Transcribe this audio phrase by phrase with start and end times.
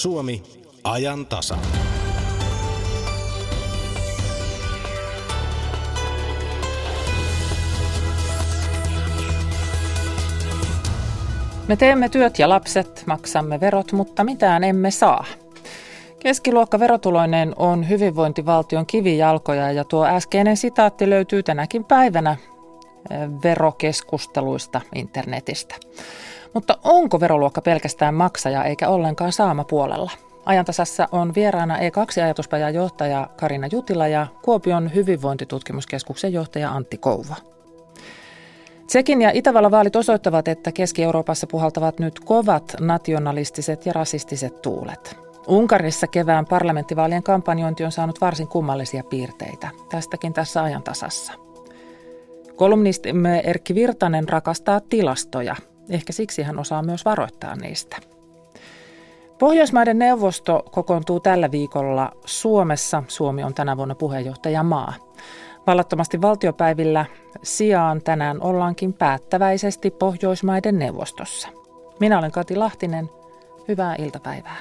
[0.00, 0.42] Suomi,
[0.84, 1.56] ajan tasa.
[11.68, 15.24] Me teemme työt ja lapset, maksamme verot, mutta mitään emme saa.
[16.18, 22.30] Keskiluokka verotuloinen on hyvinvointivaltion kivijalkoja ja tuo äskeinen sitaatti löytyy tänäkin päivänä
[23.10, 25.74] eh, verokeskusteluista internetistä.
[26.54, 30.10] Mutta onko veroluokka pelkästään maksaja eikä ollenkaan saama puolella?
[30.46, 37.36] Ajantasassa on vieraana E2-ajatuspajan johtaja Karina Jutila ja Kuopion hyvinvointitutkimuskeskuksen johtaja Antti Kouva.
[38.86, 45.16] Tsekin ja Itävallan vaalit osoittavat, että Keski-Euroopassa puhaltavat nyt kovat nationalistiset ja rasistiset tuulet.
[45.46, 49.68] Unkarissa kevään parlamenttivaalien kampanjointi on saanut varsin kummallisia piirteitä.
[49.90, 51.32] Tästäkin tässä ajantasassa.
[52.56, 55.56] Kolumnistimme Erkki Virtanen rakastaa tilastoja.
[55.90, 57.96] Ehkä siksi hän osaa myös varoittaa niistä.
[59.38, 63.02] Pohjoismaiden neuvosto kokoontuu tällä viikolla Suomessa.
[63.08, 64.94] Suomi on tänä vuonna puheenjohtajamaa.
[65.66, 67.04] Vallattomasti valtiopäivillä
[67.42, 71.48] sijaan tänään ollaankin päättäväisesti Pohjoismaiden neuvostossa.
[72.00, 73.10] Minä olen Kati Lahtinen.
[73.68, 74.56] Hyvää iltapäivää.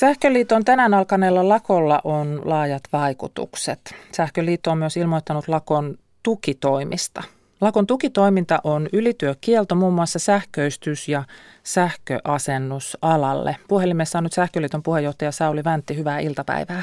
[0.00, 3.78] Sähköliiton tänään alkaneella lakolla on laajat vaikutukset.
[4.12, 7.22] Sähköliitto on myös ilmoittanut lakon tukitoimista.
[7.60, 11.22] Lakon tukitoiminta on ylityökielto muun muassa sähköistys- ja
[11.62, 13.56] sähköasennusalalle.
[13.68, 15.96] Puhelimessa on nyt Sähköliiton puheenjohtaja Sauli Väntti.
[15.96, 16.82] Hyvää iltapäivää.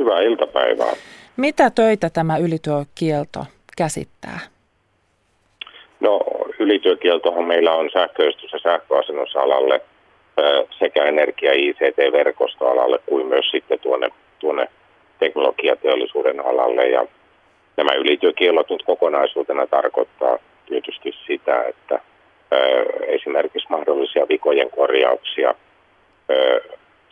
[0.00, 0.92] Hyvää iltapäivää.
[1.36, 4.38] Mitä töitä tämä ylityökielto käsittää?
[6.00, 6.20] No
[6.58, 9.80] ylityökieltohan meillä on sähköistys- ja sähköasennusalalle
[10.78, 14.68] sekä energia- ICT-verkostoalalle kuin myös sitten tuonne, tuonne
[15.18, 16.88] teknologiateollisuuden alalle.
[16.88, 17.06] Ja
[17.76, 22.00] nämä ylityökiellot nyt kokonaisuutena tarkoittaa tietysti sitä, että
[23.06, 25.54] esimerkiksi mahdollisia vikojen korjauksia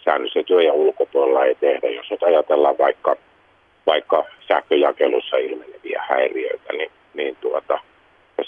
[0.05, 1.89] säännöllisen ja ulkopuolella ei tehdä.
[1.89, 3.17] Jos nyt ajatellaan vaikka,
[3.87, 7.79] vaikka sähköjakelussa ilmeneviä häiriöitä, niin, niin tuota,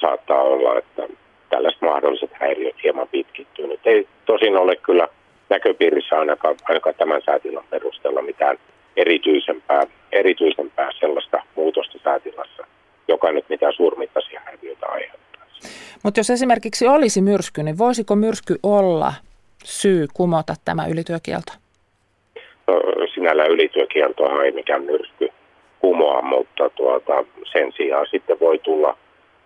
[0.00, 1.09] saattaa olla, että
[1.50, 3.66] tällaiset mahdolliset häiriöt hieman pitkittyy.
[3.66, 5.09] Nyt ei tosin ole kyllä
[5.50, 8.56] näköpiirissä ainakaan, ainakaan tämän säätilan perusteella mitään
[8.97, 12.66] erityisempää, erityisempää sellaista muutosta säätilassa,
[13.09, 15.69] joka nyt mitään suurmittaisia häiriöitä aiheuttaisi.
[16.05, 19.12] Mutta jos esimerkiksi olisi myrsky, niin voisiko myrsky olla
[19.65, 21.53] syy kumota tämä ylityökielto?
[22.66, 22.75] No,
[23.15, 25.28] sinällä ylityökieltoa ei mikään myrsky
[25.81, 28.99] kumoa, mutta tuota, sen sijaan sitten voi tulla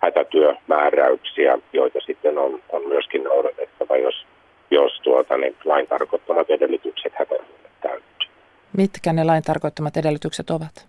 [0.05, 4.27] hätätyömääräyksiä, joita sitten on, on myöskin noudatettava, jos,
[4.71, 8.29] jos tuota, niin lain tarkoittamat edellytykset hätätyölle täyttyy.
[8.77, 10.87] Mitkä ne lain tarkoittamat edellytykset ovat?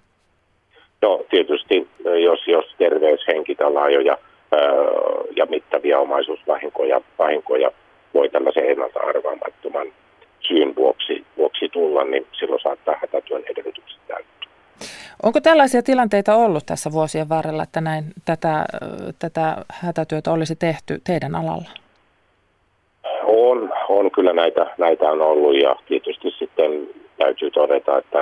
[1.02, 1.88] No tietysti
[2.24, 4.18] jos, jos terveys, henki tai laajoja
[4.52, 4.60] ää,
[5.36, 7.72] ja mittavia omaisuusvahinkoja vahinkoja
[8.14, 9.88] voi tällaisen ennalta arvaamattoman
[10.48, 14.35] syyn vuoksi, vuoksi tulla, niin silloin saattaa hätätyön edellytykset täyttyä.
[15.24, 18.66] Onko tällaisia tilanteita ollut tässä vuosien varrella, että näin tätä,
[19.20, 21.70] tätä hätätyötä olisi tehty teidän alalla?
[23.24, 28.20] On, on kyllä näitä, näitä on ollut ja tietysti sitten täytyy todeta, että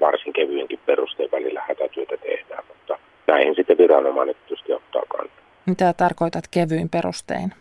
[0.00, 5.44] varsin kevyinkin perusteen välillä hätätyötä tehdään, mutta näihin sitten viranomainen tietysti ottaa kantaa.
[5.66, 7.52] Mitä tarkoitat kevyin perustein?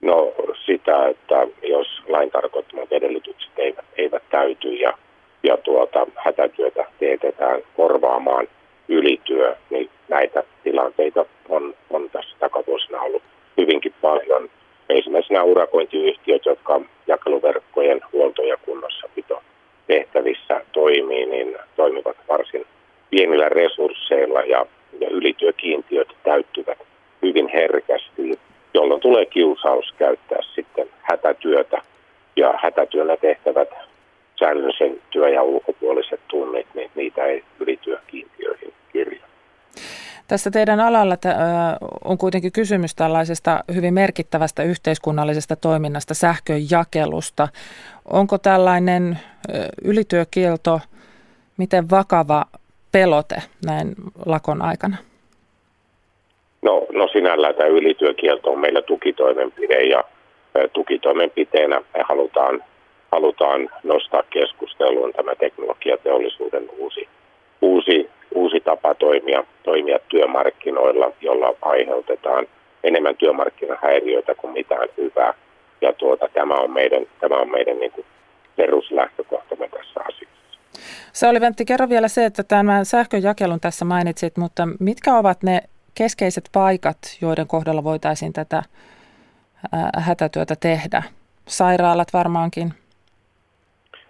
[0.00, 0.32] No
[0.66, 4.98] sitä, että jos lain tarkoittamat edellytykset eivät, eivät täyty ja
[5.42, 8.48] ja tuota, hätätyötä teetetään korvaamaan
[8.88, 13.22] ylityö, niin näitä tilanteita on, on tässä takavuosina ollut
[13.56, 14.50] hyvinkin paljon.
[14.88, 19.42] Esimerkiksi nämä urakointiyhtiöt, jotka jakeluverkkojen huolto- ja kunnossapito
[19.86, 22.66] tehtävissä toimii, niin toimivat varsin
[23.10, 24.66] pienillä resursseilla ja,
[25.00, 26.78] ja ylityökiintiöt täyttyvät
[27.22, 28.38] hyvin herkästi,
[28.74, 31.82] jolloin tulee kiusaus käyttää sitten hätätyötä
[32.36, 33.68] ja hätätyöllä tehtävät
[34.42, 39.22] säännöllisen työ- ja ulkopuoliset tunnit, niin niitä ei ylityökiintiöihin kirja.
[40.28, 41.16] Tässä teidän alalla
[42.04, 47.48] on kuitenkin kysymys tällaisesta hyvin merkittävästä yhteiskunnallisesta toiminnasta, sähköjakelusta.
[48.12, 49.18] Onko tällainen
[49.84, 50.80] ylityökielto
[51.56, 52.44] miten vakava
[52.92, 53.36] pelote
[53.66, 53.94] näin
[54.26, 54.96] lakon aikana?
[56.62, 60.04] No, no sinällään tämä ylityökielto on meillä tukitoimenpide ja
[60.72, 62.64] tukitoimenpiteenä me halutaan
[63.12, 67.08] halutaan nostaa keskusteluun tämä teknologiateollisuuden uusi,
[67.62, 72.46] uusi, uusi tapa toimia, toimia työmarkkinoilla, jolla aiheutetaan
[72.84, 75.34] enemmän työmarkkinahäiriöitä kuin mitään hyvää.
[75.80, 78.06] Ja tuota, tämä on meidän, tämä on meidän niin kuin
[78.56, 80.58] peruslähtökohtamme tässä asiassa.
[81.12, 85.60] Se oli Ventti, kerro vielä se, että tämän sähköjakelun tässä mainitsit, mutta mitkä ovat ne
[85.94, 88.62] keskeiset paikat, joiden kohdalla voitaisiin tätä
[89.96, 91.02] hätätyötä tehdä?
[91.48, 92.81] Sairaalat varmaankin.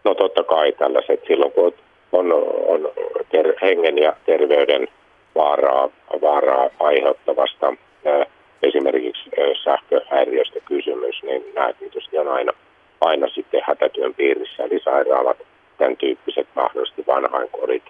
[0.04, 1.72] No totta kai tällaiset silloin, kun
[2.12, 2.32] on,
[2.66, 2.92] on
[3.30, 4.88] ter- hengen ja terveyden
[5.34, 5.88] vaaraa,
[6.22, 8.26] vaaraa aiheuttavasta ää,
[8.62, 9.30] esimerkiksi
[9.64, 12.52] sähköhäiriöstä kysymys, niin nämä tietysti on aina,
[13.00, 15.36] aina sitten hätätyön piirissä, eli sairaalat,
[15.78, 17.82] tämän tyyppiset mahdollisesti vanhainkodit,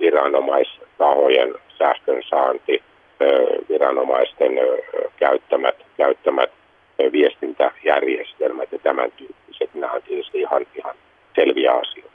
[0.00, 2.82] viranomaistahojen sähkön saanti,
[3.68, 4.52] viranomaisten
[5.16, 6.50] käyttämät, käyttämät
[7.12, 10.94] viestintäjärjestelmät ja tämän tyyppiset, nämä on tietysti ihan, ihan
[11.34, 12.12] selviä asioita.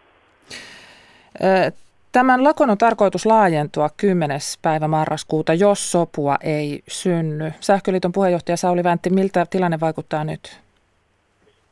[2.12, 4.40] Tämän lakon on tarkoitus laajentua 10.
[4.62, 7.51] päivä marraskuuta, jos sopua ei synny.
[7.60, 10.60] Sähköliiton puheenjohtaja Sauli Väntti, miltä tilanne vaikuttaa nyt?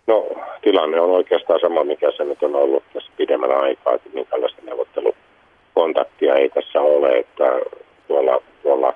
[0.08, 0.28] No
[0.62, 6.36] tilanne on oikeastaan sama, mikä se nyt on ollut tässä pidemmän aikaa, että minkälaista neuvottelukontaktia
[6.36, 7.44] ei tässä ole, että
[8.08, 8.94] tuolla, tuolla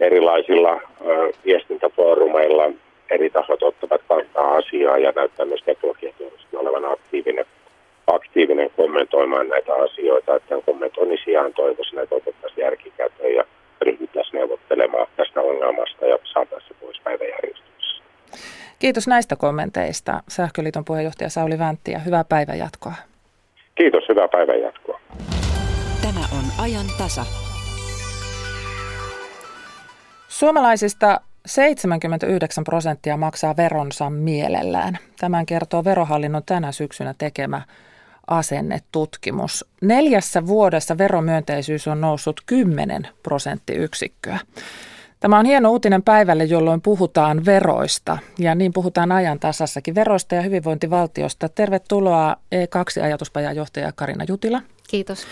[0.00, 2.70] erilaisilla ö, viestintäfoorumeilla
[3.10, 7.46] eri tasot ottavat kantaa asiaa ja näyttää myös teknologiateollisuus olevan aktiivinen
[8.06, 13.44] aktiivinen kommentoimaan näitä asioita, että tämän kommentoinnin sijaan toivoisin, että otettaisiin järkikäteen ja
[13.80, 18.02] ryhdyttäisiin neuvottelemaan tästä ongelmasta ja saataisiin se pois päiväjärjestyksessä.
[18.78, 20.20] Kiitos näistä kommenteista.
[20.28, 22.92] Sähköliiton puheenjohtaja Sauli Väntti ja hyvää päivänjatkoa.
[23.74, 25.00] Kiitos, hyvää päivänjatkoa.
[26.02, 27.24] Tämä on ajan tasa.
[30.28, 34.98] Suomalaisista 79 prosenttia maksaa veronsa mielellään.
[35.20, 37.62] Tämän kertoo verohallinnon tänä syksynä tekemä
[38.26, 39.64] asennetutkimus.
[39.82, 44.38] Neljässä vuodessa veromyönteisyys on noussut 10 prosenttiyksikköä.
[45.20, 50.42] Tämä on hieno uutinen päivälle, jolloin puhutaan veroista ja niin puhutaan ajan tasassakin veroista ja
[50.42, 51.48] hyvinvointivaltiosta.
[51.48, 54.62] Tervetuloa E2-ajatuspajan johtaja Karina Jutila.
[54.88, 55.26] Kiitos.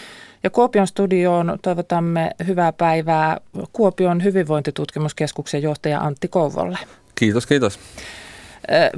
[0.45, 3.41] Ja Kuopion studioon toivotamme hyvää päivää
[3.73, 6.79] Kuopion hyvinvointitutkimuskeskuksen johtaja Antti Kouvolle.
[7.15, 7.79] Kiitos, kiitos.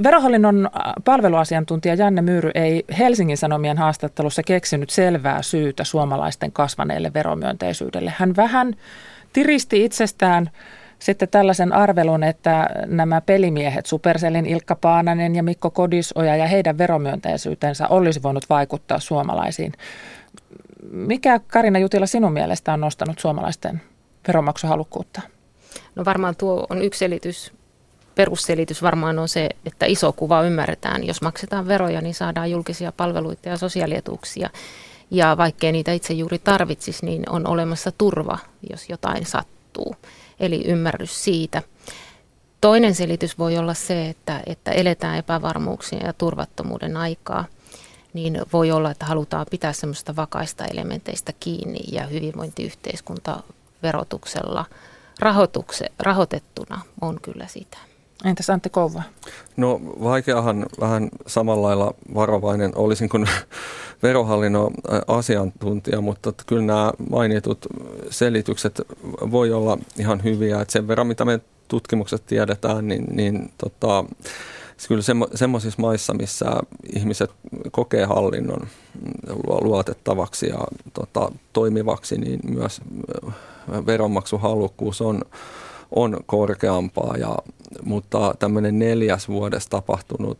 [0.03, 0.69] Verohallinnon
[1.05, 8.13] palveluasiantuntija Janne Myyry ei Helsingin Sanomien haastattelussa keksinyt selvää syytä suomalaisten kasvaneelle veromyönteisyydelle.
[8.17, 8.73] Hän vähän
[9.33, 10.49] tiristi itsestään
[10.99, 17.87] sitten tällaisen arvelun, että nämä pelimiehet, Supercellin Ilkka Paananen ja Mikko Kodisoja ja heidän veromyönteisyytensä
[17.87, 19.73] olisi voinut vaikuttaa suomalaisiin.
[20.91, 23.81] Mikä Karina Jutila sinun mielestä on nostanut suomalaisten
[24.27, 25.21] veromaksuhalukkuutta?
[25.95, 27.53] No varmaan tuo on yksi selitys
[28.17, 31.03] perusselitys varmaan on se, että iso kuva ymmärretään.
[31.03, 34.49] Jos maksetaan veroja, niin saadaan julkisia palveluita ja sosiaalietuuksia.
[35.11, 38.37] Ja vaikkei niitä itse juuri tarvitsisi, niin on olemassa turva,
[38.69, 39.95] jos jotain sattuu.
[40.39, 41.61] Eli ymmärrys siitä.
[42.61, 47.45] Toinen selitys voi olla se, että, että eletään epävarmuuksien ja turvattomuuden aikaa.
[48.13, 53.43] Niin voi olla, että halutaan pitää semmoista vakaista elementeistä kiinni ja hyvinvointiyhteiskunta
[53.83, 54.65] verotuksella
[55.99, 57.77] rahoitettuna on kyllä sitä.
[58.25, 59.03] Entäs Antti Kouva?
[59.57, 63.29] No vaikeahan vähän samalla lailla varovainen olisin kuin
[64.03, 64.73] verohallinnon
[65.07, 67.65] asiantuntija, mutta kyllä nämä mainitut
[68.09, 68.81] selitykset
[69.31, 70.61] voi olla ihan hyviä.
[70.61, 74.05] Että sen verran, mitä me tutkimukset tiedetään, niin, niin tota,
[74.87, 76.45] kyllä semmo, semmoisissa maissa, missä
[76.95, 77.31] ihmiset
[77.71, 78.67] kokee hallinnon
[79.61, 80.59] luotettavaksi ja
[80.93, 82.81] tota, toimivaksi, niin myös
[83.85, 85.21] veronmaksuhalukkuus on
[85.91, 87.37] on korkeampaa, ja,
[87.83, 90.37] mutta tämmöinen neljäs vuodessa tapahtunut,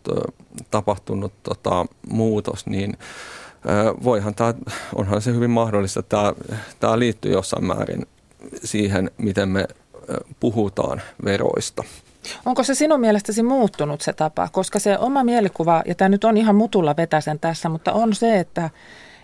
[0.72, 2.98] tapahtunut tota, muutos, niin
[4.03, 4.53] voihan tämä,
[4.96, 6.34] onhan se hyvin mahdollista, että tämä,
[6.79, 8.06] tämä liittyy jossain määrin
[8.63, 9.67] siihen, miten me
[10.39, 11.84] puhutaan veroista.
[12.46, 14.48] Onko se sinun mielestäsi muuttunut se tapa?
[14.51, 18.39] Koska se oma mielikuva, ja tämä nyt on ihan mutulla vetäsen tässä, mutta on se,
[18.39, 18.69] että,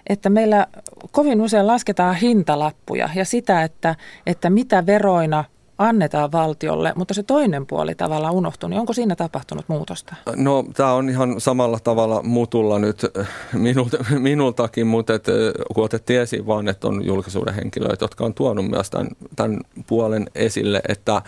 [0.10, 0.68] että meillä
[1.12, 3.96] kovin usein lasketaan hintalappuja ja sitä, että,
[4.26, 5.44] että mitä veroina
[5.78, 10.16] annetaan valtiolle, mutta se toinen puoli tavallaan unohtuu, niin onko siinä tapahtunut muutosta?
[10.36, 13.06] No tämä on ihan samalla tavalla mutulla nyt
[13.54, 15.26] minult, minultakin, mutta et,
[15.74, 20.30] kun otettiin esiin vaan, että on julkisuuden henkilöitä, jotka on tuonut myös tämän, tämän puolen
[20.36, 21.22] esille, että ää,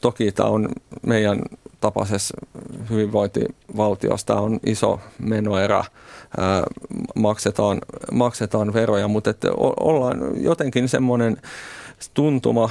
[0.00, 0.68] toki tämä on
[1.06, 1.42] meidän
[1.80, 2.34] tapaisessa
[2.90, 5.84] hyvinvointivaltiossa tämä on iso menoerä,
[7.14, 7.78] maksetaan,
[8.12, 9.48] maksetaan veroja, mutta että
[9.80, 11.36] ollaan jotenkin semmoinen
[12.14, 12.70] tuntuma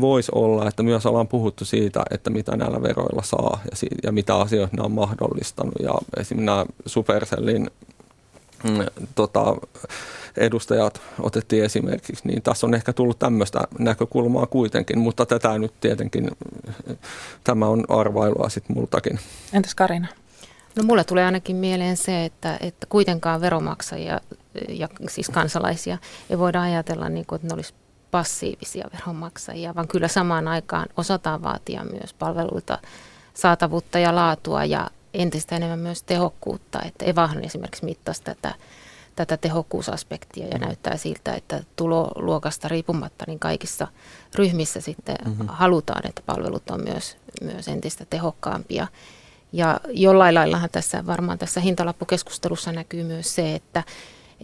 [0.00, 4.12] voisi olla, että myös ollaan puhuttu siitä, että mitä näillä veroilla saa ja, siitä, ja
[4.12, 5.74] mitä asioita ne on mahdollistanut.
[5.82, 7.70] Ja esimerkiksi nämä Supercellin
[8.64, 9.56] mm, tota,
[10.36, 16.30] edustajat otettiin esimerkiksi, niin tässä on ehkä tullut tämmöistä näkökulmaa kuitenkin, mutta tätä nyt tietenkin,
[17.44, 19.18] tämä on arvailua sitten multakin.
[19.52, 20.08] Entäs Karina?
[20.76, 24.20] No mulle tulee ainakin mieleen se, että, että kuitenkaan veromaksajia
[24.68, 25.98] ja siis kansalaisia
[26.30, 27.74] ei voida ajatella niin kuin, että ne olisi
[28.14, 32.78] passiivisia veronmaksajia, vaan kyllä samaan aikaan osataan vaatia myös palveluita,
[33.34, 36.82] saatavuutta ja laatua ja entistä enemmän myös tehokkuutta.
[36.82, 38.54] Että Evahan esimerkiksi mittasi tätä,
[39.16, 43.88] tätä tehokkuusaspektia ja näyttää siltä, että tuloluokasta riippumatta niin kaikissa
[44.34, 45.46] ryhmissä sitten mm-hmm.
[45.48, 48.86] halutaan, että palvelut on myös, myös entistä tehokkaampia.
[49.52, 53.84] Ja jollain laillahan tässä varmaan tässä hintalappukeskustelussa näkyy myös se, että,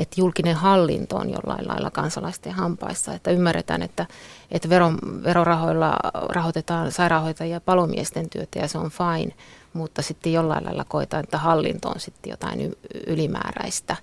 [0.01, 3.15] että julkinen hallinto on jollain lailla kansalaisten hampaissa.
[3.15, 4.07] Että ymmärretään, että,
[4.51, 5.97] että veron, verorahoilla
[6.29, 9.35] rahoitetaan sairaanhoitajia ja palomiesten työtä ja se on fine,
[9.73, 12.73] mutta sitten jollain lailla koetaan, että hallinto on sitten jotain
[13.07, 13.97] ylimääräistä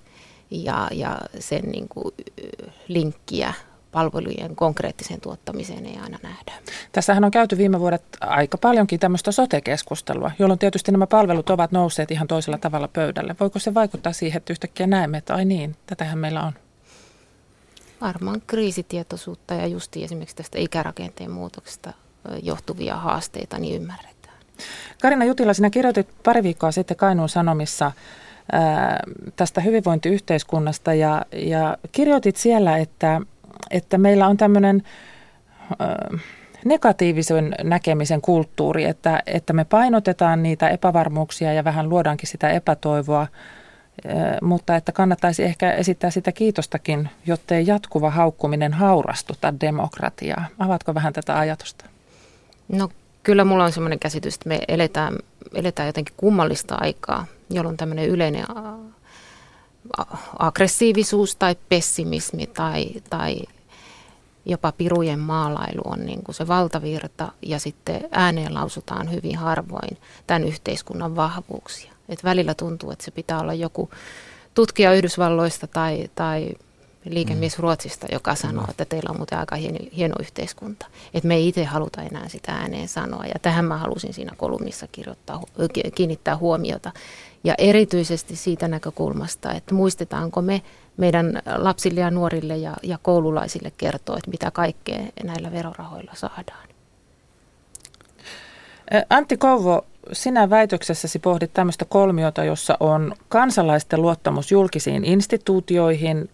[0.50, 2.14] ja, ja sen niin kuin
[2.88, 3.54] linkkiä
[3.92, 6.52] palvelujen konkreettiseen tuottamiseen ei aina nähdä.
[6.92, 12.10] Tässähän on käyty viime vuodet aika paljonkin tämmöistä sote-keskustelua, jolloin tietysti nämä palvelut ovat nousseet
[12.10, 13.36] ihan toisella tavalla pöydälle.
[13.40, 16.52] Voiko se vaikuttaa siihen, että yhtäkkiä näemme, että ai niin, tätähän meillä on?
[18.00, 21.92] Varmaan kriisitietoisuutta ja justi esimerkiksi tästä ikärakenteen muutoksesta
[22.42, 24.38] johtuvia haasteita niin ymmärretään.
[25.02, 27.92] Karina Jutila, sinä kirjoitit pari viikkoa sitten Kainuun Sanomissa
[29.36, 33.20] tästä hyvinvointiyhteiskunnasta ja, ja kirjoitit siellä, että
[33.70, 34.82] että meillä on tämmöinen
[36.64, 43.26] negatiivisen näkemisen kulttuuri, että, että me painotetaan niitä epävarmuuksia ja vähän luodaankin sitä epätoivoa,
[44.42, 50.44] mutta että kannattaisi ehkä esittää sitä kiitostakin, jottei jatkuva haukkuminen haurastuta demokratiaa.
[50.58, 51.84] Avaatko vähän tätä ajatusta?
[52.68, 52.88] No
[53.22, 55.14] kyllä mulla on sellainen käsitys, että me eletään,
[55.54, 58.44] eletään jotenkin kummallista aikaa, jolloin tämmöinen yleinen
[60.38, 63.36] aggressiivisuus tai pessimismi tai, tai
[64.46, 70.44] jopa pirujen maalailu on niin kuin se valtavirta ja sitten ääneen lausutaan hyvin harvoin tämän
[70.44, 71.92] yhteiskunnan vahvuuksia.
[72.08, 73.90] Et välillä tuntuu, että se pitää olla joku
[74.54, 76.50] tutkija Yhdysvalloista tai, tai
[77.04, 77.62] liikemies mm.
[77.62, 80.86] Ruotsista, joka sanoo, että teillä on muuten aika hieno, hieno yhteiskunta.
[81.14, 83.24] Että me ei itse haluta enää sitä ääneen sanoa.
[83.26, 85.42] Ja tähän mä halusin siinä kolumnissa kirjoittaa,
[85.94, 86.92] kiinnittää huomiota.
[87.44, 90.62] Ja erityisesti siitä näkökulmasta, että muistetaanko me
[90.96, 96.67] meidän lapsille ja nuorille ja, ja koululaisille kertoa, että mitä kaikkea näillä verorahoilla saadaan.
[99.10, 106.30] Antti Kouvo, sinä väitöksessäsi pohdit tämmöistä kolmiota, jossa on kansalaisten luottamus julkisiin instituutioihin,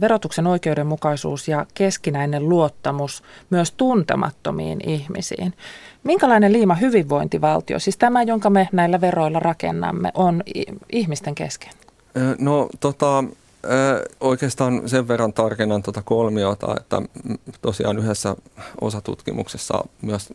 [0.00, 5.54] verotuksen oikeudenmukaisuus ja keskinäinen luottamus myös tuntemattomiin ihmisiin.
[6.04, 10.42] Minkälainen liima hyvinvointivaltio, siis tämä, jonka me näillä veroilla rakennamme, on
[10.92, 11.72] ihmisten kesken?
[12.38, 13.24] No tota,
[14.20, 17.02] Oikeastaan sen verran tarkennan tuota kolmiota, että
[17.62, 18.36] tosiaan yhdessä
[18.80, 20.28] osatutkimuksessa myös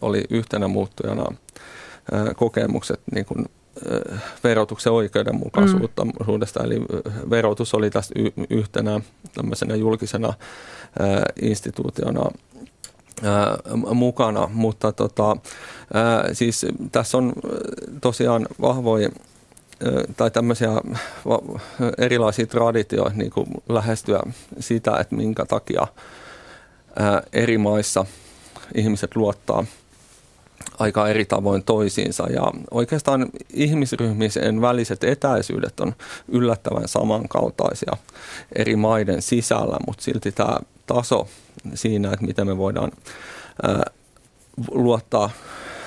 [0.00, 1.24] oli yhtenä muuttujana
[2.36, 3.46] kokemukset niin kuin
[4.44, 6.04] verotuksen oikeudenmukaisuudesta.
[6.64, 6.66] Mm.
[6.66, 6.80] Eli
[7.30, 8.14] verotus oli tässä
[8.50, 9.00] yhtenä
[9.34, 10.34] tämmöisenä julkisena
[11.42, 12.30] instituutiona
[13.94, 15.36] mukana, mutta tota,
[16.32, 17.32] siis tässä on
[18.00, 19.10] tosiaan vahvoja
[20.16, 20.70] tai tämmöisiä
[21.98, 24.20] erilaisia traditioita niin kuin lähestyä
[24.60, 25.86] sitä, että minkä takia
[27.32, 28.06] eri maissa
[28.74, 29.64] ihmiset luottaa
[30.78, 32.26] aika eri tavoin toisiinsa.
[32.30, 35.94] Ja oikeastaan ihmisryhmisen väliset etäisyydet on
[36.28, 37.96] yllättävän samankaltaisia
[38.56, 41.28] eri maiden sisällä, mutta silti tämä taso
[41.74, 42.92] siinä, että miten me voidaan
[44.70, 45.30] luottaa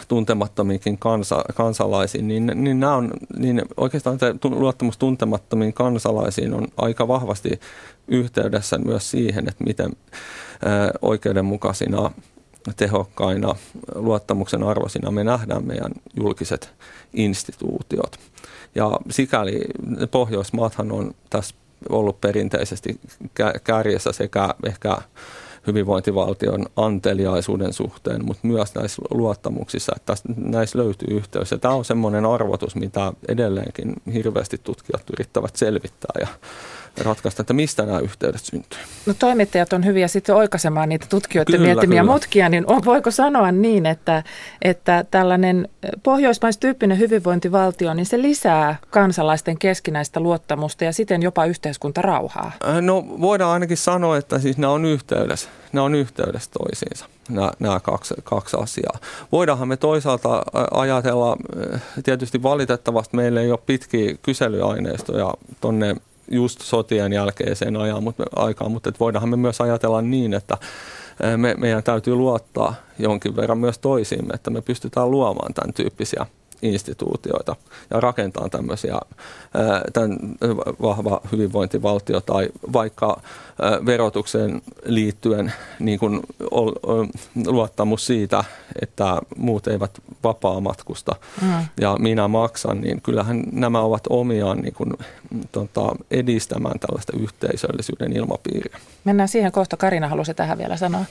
[0.07, 7.07] tuntemattomiinkin kansa, kansalaisiin, niin, niin, nämä on, niin oikeastaan se luottamus tuntemattomiin kansalaisiin on aika
[7.07, 7.59] vahvasti
[8.07, 9.91] yhteydessä myös siihen, että miten
[11.01, 12.11] oikeudenmukaisina,
[12.75, 13.55] tehokkaina,
[13.95, 16.73] luottamuksen arvoisina me nähdään meidän julkiset
[17.13, 18.19] instituutiot.
[18.75, 19.61] Ja sikäli
[20.11, 21.55] Pohjoismaathan on tässä
[21.89, 22.99] ollut perinteisesti
[23.63, 24.97] kärjessä sekä ehkä
[25.67, 31.51] hyvinvointivaltion anteliaisuuden suhteen, mutta myös näissä luottamuksissa, että näissä löytyy yhteys.
[31.51, 36.27] Ja tämä on semmoinen arvotus, mitä edelleenkin hirveästi tutkijat yrittävät selvittää ja
[36.99, 38.79] ratkaista, että mistä nämä yhteydet syntyy.
[39.05, 42.13] No toimittajat on hyviä sitten oikaisemaan niitä tutkijoiden kyllä, miettimiä kyllä.
[42.13, 44.23] mutkia, niin on, voiko sanoa niin, että,
[44.61, 45.69] että tällainen
[46.03, 52.51] pohjoismaistyyppinen hyvinvointivaltio, niin se lisää kansalaisten keskinäistä luottamusta ja siten jopa yhteiskuntarauhaa?
[52.67, 57.51] Äh, no voidaan ainakin sanoa, että siis nämä on yhteydessä, nämä on yhteydessä toisiinsa nämä,
[57.59, 58.99] nämä kaksi, kaksi asiaa.
[59.31, 61.37] Voidaanhan me toisaalta ajatella,
[62.03, 65.95] tietysti valitettavasti meillä ei ole pitkiä kyselyaineistoja tuonne
[66.31, 70.57] just sotien jälkeiseen ajan, mutta, aikaan, mutta että voidaanhan me myös ajatella niin, että
[71.37, 76.25] me, meidän täytyy luottaa jonkin verran myös toisiimme, että me pystytään luomaan tämän tyyppisiä
[76.65, 77.55] instituutioita
[77.89, 78.99] ja rakentaa tämmöisiä
[79.93, 80.17] tämän
[80.81, 83.21] vahva hyvinvointivaltio tai vaikka
[83.85, 86.21] verotukseen liittyen niin kuin
[87.45, 88.43] luottamus siitä,
[88.81, 89.91] että muut eivät
[90.23, 91.65] vapaa matkusta mm.
[91.81, 94.93] ja minä maksan, niin kyllähän nämä ovat omiaan niin kuin,
[95.51, 98.77] tota, edistämään tällaista yhteisöllisyyden ilmapiiriä.
[99.03, 99.77] Mennään siihen kohta.
[99.77, 101.05] Karina halusi tähän vielä sanoa.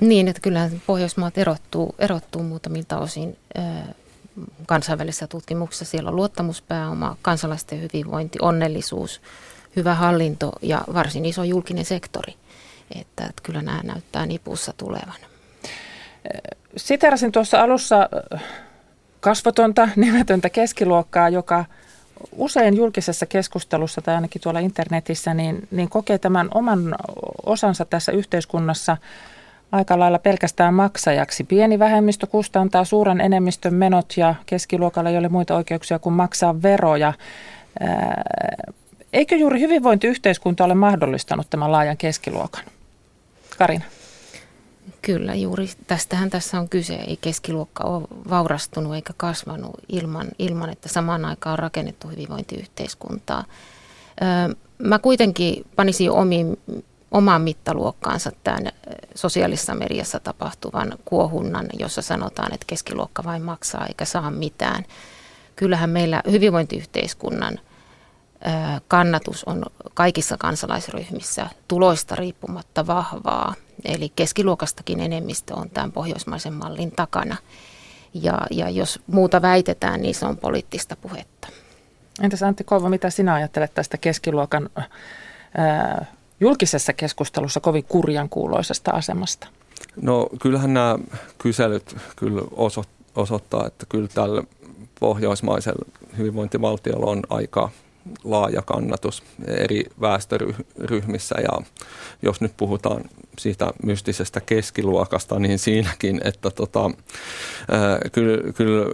[0.00, 3.36] Niin, että kyllähän Pohjoismaat erottuu, erottuu muutamilta osin
[4.66, 5.84] kansainvälisessä tutkimuksessa.
[5.84, 9.20] Siellä on luottamuspääoma, kansalaisten hyvinvointi, onnellisuus,
[9.76, 12.34] hyvä hallinto ja varsin iso julkinen sektori.
[12.94, 15.20] Että, että kyllä nämä näyttää nipussa tulevan.
[16.76, 18.08] Siterasin tuossa alussa
[19.20, 21.64] kasvotonta, nimetöntä keskiluokkaa, joka
[22.32, 26.94] usein julkisessa keskustelussa tai ainakin tuolla internetissä, niin, niin kokee tämän oman
[27.46, 28.96] osansa tässä yhteiskunnassa–
[29.72, 31.44] aika lailla pelkästään maksajaksi.
[31.44, 37.12] Pieni vähemmistö kustantaa suuren enemmistön menot ja keskiluokalla ei ole muita oikeuksia kuin maksaa veroja.
[39.12, 42.64] Eikö juuri hyvinvointiyhteiskunta ole mahdollistanut tämän laajan keskiluokan?
[43.58, 43.84] Karina.
[45.02, 46.94] Kyllä, juuri tästähän tässä on kyse.
[46.94, 53.44] Ei keskiluokka ole vaurastunut eikä kasvanut ilman, ilman että samaan aikaan on rakennettu hyvinvointiyhteiskuntaa.
[54.78, 56.58] Mä kuitenkin panisin omiin
[57.10, 58.72] omaan mittaluokkaansa tämän
[59.14, 64.84] sosiaalisessa mediassa tapahtuvan kuohunnan, jossa sanotaan, että keskiluokka vain maksaa eikä saa mitään.
[65.56, 67.60] Kyllähän meillä hyvinvointiyhteiskunnan
[68.88, 69.62] kannatus on
[69.94, 73.54] kaikissa kansalaisryhmissä tuloista riippumatta vahvaa.
[73.84, 77.36] Eli keskiluokastakin enemmistö on tämän pohjoismaisen mallin takana.
[78.14, 81.48] Ja, ja jos muuta väitetään, niin se on poliittista puhetta.
[82.22, 84.70] Entäs Antti Koivu, mitä sinä ajattelet tästä keskiluokan
[85.56, 86.06] ää,
[86.40, 89.48] julkisessa keskustelussa kovin kurjan kuuloisesta asemasta?
[90.02, 90.98] No kyllähän nämä
[91.38, 92.42] kyselyt kyllä
[93.14, 94.42] osoittaa, että kyllä tällä
[95.00, 95.84] pohjoismaisella
[96.18, 97.70] hyvinvointivaltiolla on aika
[98.24, 101.66] laaja kannatus eri väestöryhmissä ja
[102.22, 103.04] jos nyt puhutaan
[103.38, 106.90] siitä mystisestä keskiluokasta, niin siinäkin, että tota,
[108.12, 108.86] kyllä, kyllä,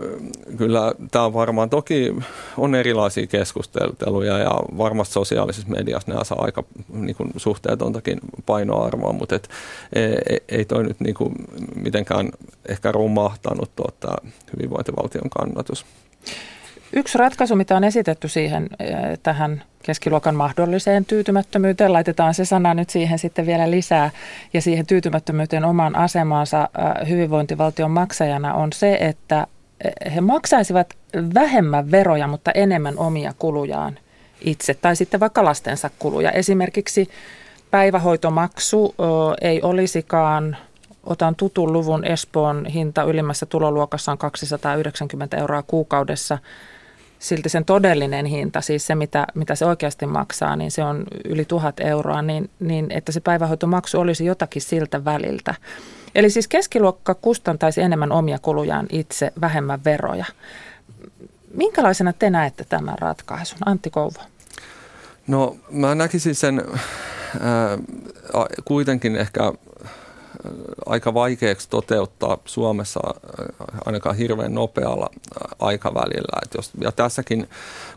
[0.56, 2.14] kyllä tämä varmaan toki
[2.56, 9.36] on erilaisia keskusteluja ja varmasti sosiaalisessa mediassa nämä saa aika niin kuin, suhteetontakin painoarvoa, mutta
[9.36, 9.48] et,
[9.92, 11.34] ei, ei toi nyt niin kuin,
[11.74, 12.30] mitenkään
[12.68, 14.16] ehkä romahtanut tuota,
[14.56, 15.86] hyvinvointivaltion kannatus.
[16.92, 22.90] Yksi ratkaisu, mitä on esitetty siihen eh, tähän keskiluokan mahdolliseen tyytymättömyyteen, laitetaan se sana nyt
[22.90, 24.10] siihen sitten vielä lisää,
[24.52, 29.46] ja siihen tyytymättömyyteen omaan asemaansa eh, hyvinvointivaltion maksajana on se, että
[29.84, 30.94] eh, he maksaisivat
[31.34, 33.98] vähemmän veroja, mutta enemmän omia kulujaan
[34.40, 36.30] itse, tai sitten vaikka lastensa kuluja.
[36.30, 37.08] Esimerkiksi
[37.70, 38.94] päivähoitomaksu
[39.40, 40.56] ei olisikaan
[41.06, 46.38] otan tutun luvun, Espoon hinta ylimmässä tuloluokassa on 290 euroa kuukaudessa
[47.22, 51.44] silti sen todellinen hinta, siis se mitä, mitä se oikeasti maksaa, niin se on yli
[51.44, 55.54] tuhat euroa, niin, niin että se päivähoitomaksu olisi jotakin siltä väliltä.
[56.14, 60.24] Eli siis keskiluokka kustantaisi enemmän omia kulujaan itse, vähemmän veroja.
[61.54, 63.58] Minkälaisena te näette tämän ratkaisun?
[63.66, 64.20] Antti Kouvo.
[65.26, 67.78] No mä näkisin sen äh,
[68.64, 69.52] kuitenkin ehkä
[70.86, 73.46] aika vaikeaksi toteuttaa Suomessa äh,
[73.84, 76.38] ainakaan hirveän nopealla äh, aikavälillä.
[76.42, 77.48] Et jos, ja tässäkin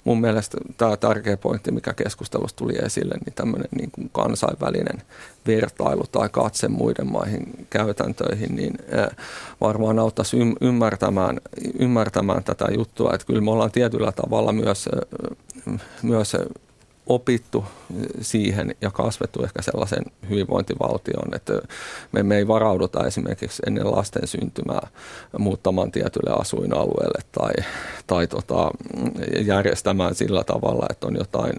[0.04, 5.02] mun mielestä tämä tärkeä pointti, mikä keskustelussa tuli esille, niin tämmöinen niin kuin kansainvälinen
[5.48, 9.26] vertailu tai katse muiden maihin käytäntöihin, niin äh,
[9.62, 11.42] varmaan auttaisi ymmärtämään,
[11.80, 13.12] ymmärtämään tätä juttua.
[13.14, 14.90] Että kyllä me ollaan tietyllä tavalla myös,
[16.02, 16.36] myös
[17.06, 17.66] opittu
[18.22, 21.54] siihen ja kasvettu ehkä sellaisen hyvinvointivaltion, että
[22.12, 24.88] me, me ei varauduta esimerkiksi ennen lasten syntymää
[25.38, 27.54] muuttamaan tietylle asuinalueelle tai,
[28.08, 28.72] tai tota,
[29.46, 31.54] järjestämään sillä tavalla, että on jotain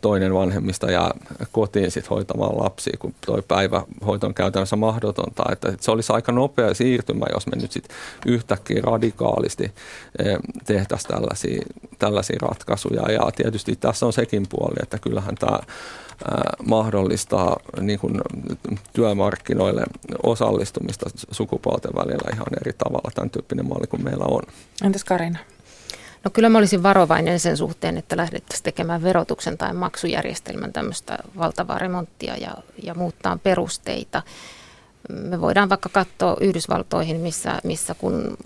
[0.00, 1.10] toinen vanhemmista jää
[1.52, 5.44] kotiin sit hoitamaan lapsia, kun tuo päivähoito on käytännössä mahdotonta.
[5.52, 7.88] Että se olisi aika nopea siirtymä, jos me nyt sit
[8.26, 9.72] yhtäkkiä radikaalisti
[10.64, 11.62] tehtäisiin tällaisia,
[11.98, 13.12] tällaisia ratkaisuja.
[13.12, 15.58] Ja tietysti tässä on sekin puoli, että kyllähän tämä
[16.66, 18.20] mahdollistaa niin kuin
[18.92, 19.82] työmarkkinoille
[20.22, 24.42] osallistumista sukupuolten välillä ihan eri tavalla tämän tyyppinen malli kuin meillä on.
[24.84, 25.38] Entäs Karina?
[26.24, 31.78] No kyllä mä olisin varovainen sen suhteen, että lähdettäisiin tekemään verotuksen tai maksujärjestelmän tämmöistä valtavaa
[31.78, 34.22] remonttia ja, ja muuttaa perusteita.
[35.08, 38.36] Me voidaan vaikka katsoa Yhdysvaltoihin, missä, missä kun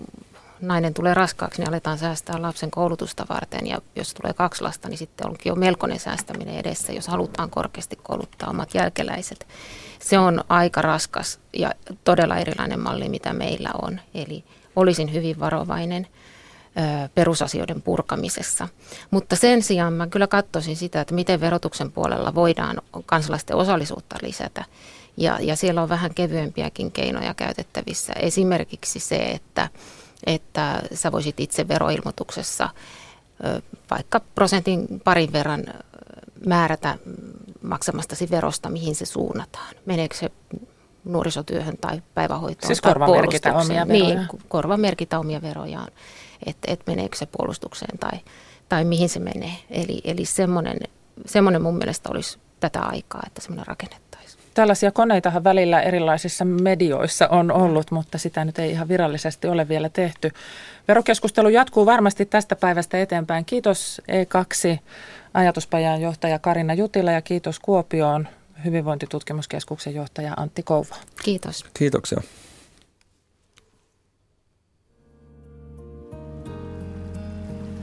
[0.61, 3.67] nainen tulee raskaaksi, niin aletaan säästää lapsen koulutusta varten.
[3.67, 7.95] Ja jos tulee kaksi lasta, niin sitten onkin jo melkoinen säästäminen edessä, jos halutaan korkeasti
[8.03, 9.47] kouluttaa omat jälkeläiset.
[9.99, 11.71] Se on aika raskas ja
[12.03, 13.99] todella erilainen malli, mitä meillä on.
[14.13, 14.43] Eli
[14.75, 16.07] olisin hyvin varovainen
[17.15, 18.67] perusasioiden purkamisessa.
[19.11, 24.65] Mutta sen sijaan mä kyllä katsoisin sitä, että miten verotuksen puolella voidaan kansalaisten osallisuutta lisätä.
[25.17, 28.13] Ja, ja siellä on vähän kevyempiäkin keinoja käytettävissä.
[28.13, 29.69] Esimerkiksi se, että,
[30.25, 32.69] että sä voisit itse veroilmoituksessa
[33.91, 35.63] vaikka prosentin parin verran
[36.45, 36.97] määrätä
[37.61, 39.75] maksamastasi verosta, mihin se suunnataan.
[39.85, 40.31] Meneekö se
[41.05, 44.15] nuorisotyöhön tai päivähoitoon siis tai korvamerkitä omia veroja.
[44.15, 45.87] Niin, korvamerkitä omia verojaan,
[46.45, 48.19] että et meneekö se puolustukseen tai,
[48.69, 49.53] tai mihin se menee.
[49.69, 50.77] Eli, eli semmoinen,
[51.25, 54.43] semmoinen mun mielestä olisi tätä aikaa, että semmoinen rakennettaisiin.
[54.53, 59.89] Tällaisia koneitahan välillä erilaisissa medioissa on ollut, mutta sitä nyt ei ihan virallisesti ole vielä
[59.89, 60.31] tehty.
[60.87, 63.45] Verokeskustelu jatkuu varmasti tästä päivästä eteenpäin.
[63.45, 64.79] Kiitos E2
[65.33, 68.27] ajatuspajan johtaja Karina Jutila ja kiitos Kuopioon
[68.65, 70.95] hyvinvointitutkimuskeskuksen johtaja Antti Kouvo.
[71.23, 71.65] Kiitos.
[71.73, 72.21] Kiitoksia.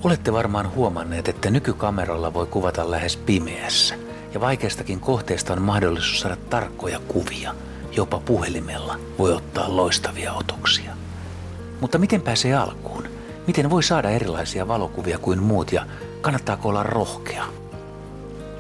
[0.07, 3.95] Olette varmaan huomanneet, että nykykameralla voi kuvata lähes pimeässä
[4.35, 7.55] ja vaikeistakin kohteista on mahdollisuus saada tarkkoja kuvia.
[7.97, 10.93] Jopa puhelimella voi ottaa loistavia otoksia.
[11.81, 13.05] Mutta miten pääsee alkuun?
[13.47, 15.87] Miten voi saada erilaisia valokuvia kuin muut ja
[16.21, 17.45] kannattaako olla rohkea?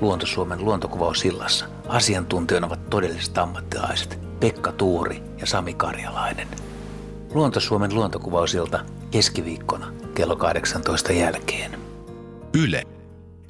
[0.01, 6.66] Luontosuomen luontokuvausillassa asiantuntijoina ovat todelliset ammattilaiset Pekka Tuuri ja Sami Karjalainen.
[7.35, 11.71] Luontosuomen luontokuvausilta keskiviikkona kello 18 jälkeen.
[12.65, 12.83] Yle.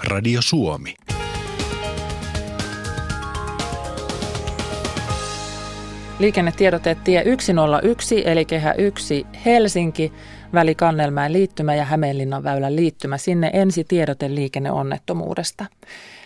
[0.04, 0.94] Radio Suomi.
[6.18, 10.12] Liikennetiedote tie 101 eli kehä 1 Helsinki,
[10.52, 13.18] väli Kannelmäen liittymä ja Hämeenlinnan väylän liittymä.
[13.18, 15.66] Sinne ensi tiedote liikenneonnettomuudesta.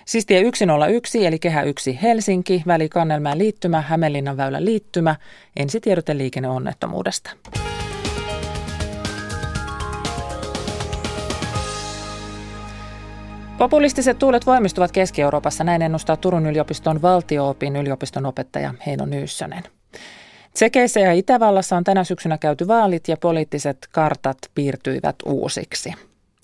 [0.04, 5.16] Siis tie 101 eli kehä 1 Helsinki, väli Kannelmäen liittymä, Hämeenlinnan väylän liittymä,
[5.56, 7.30] ensi tiedote liikenneonnettomuudesta.
[13.58, 19.62] Populistiset tuulet voimistuvat Keski-Euroopassa, näin ennustaa Turun yliopiston valtio-opin yliopiston opettaja Heino Nyyssönen.
[20.54, 25.92] Tsekeissä ja Itävallassa on tänä syksynä käyty vaalit ja poliittiset kartat piirtyivät uusiksi.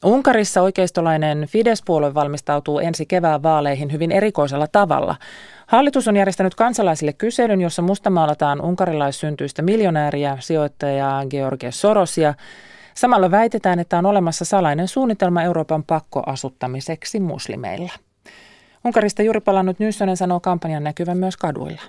[0.05, 5.17] Unkarissa oikeistolainen Fidesz-puolue valmistautuu ensi kevään vaaleihin hyvin erikoisella tavalla.
[5.67, 12.35] Hallitus on järjestänyt kansalaisille kyselyn, jossa mustamaalataan unkarilaissyntyistä miljonääriä, sijoittajaa George Sorosia.
[12.95, 17.93] Samalla väitetään, että on olemassa salainen suunnitelma Euroopan pakkoasuttamiseksi muslimeilla.
[18.85, 21.83] Unkarista juuri palannut Nyssonen sanoo kampanjan näkyvän myös kaduilla.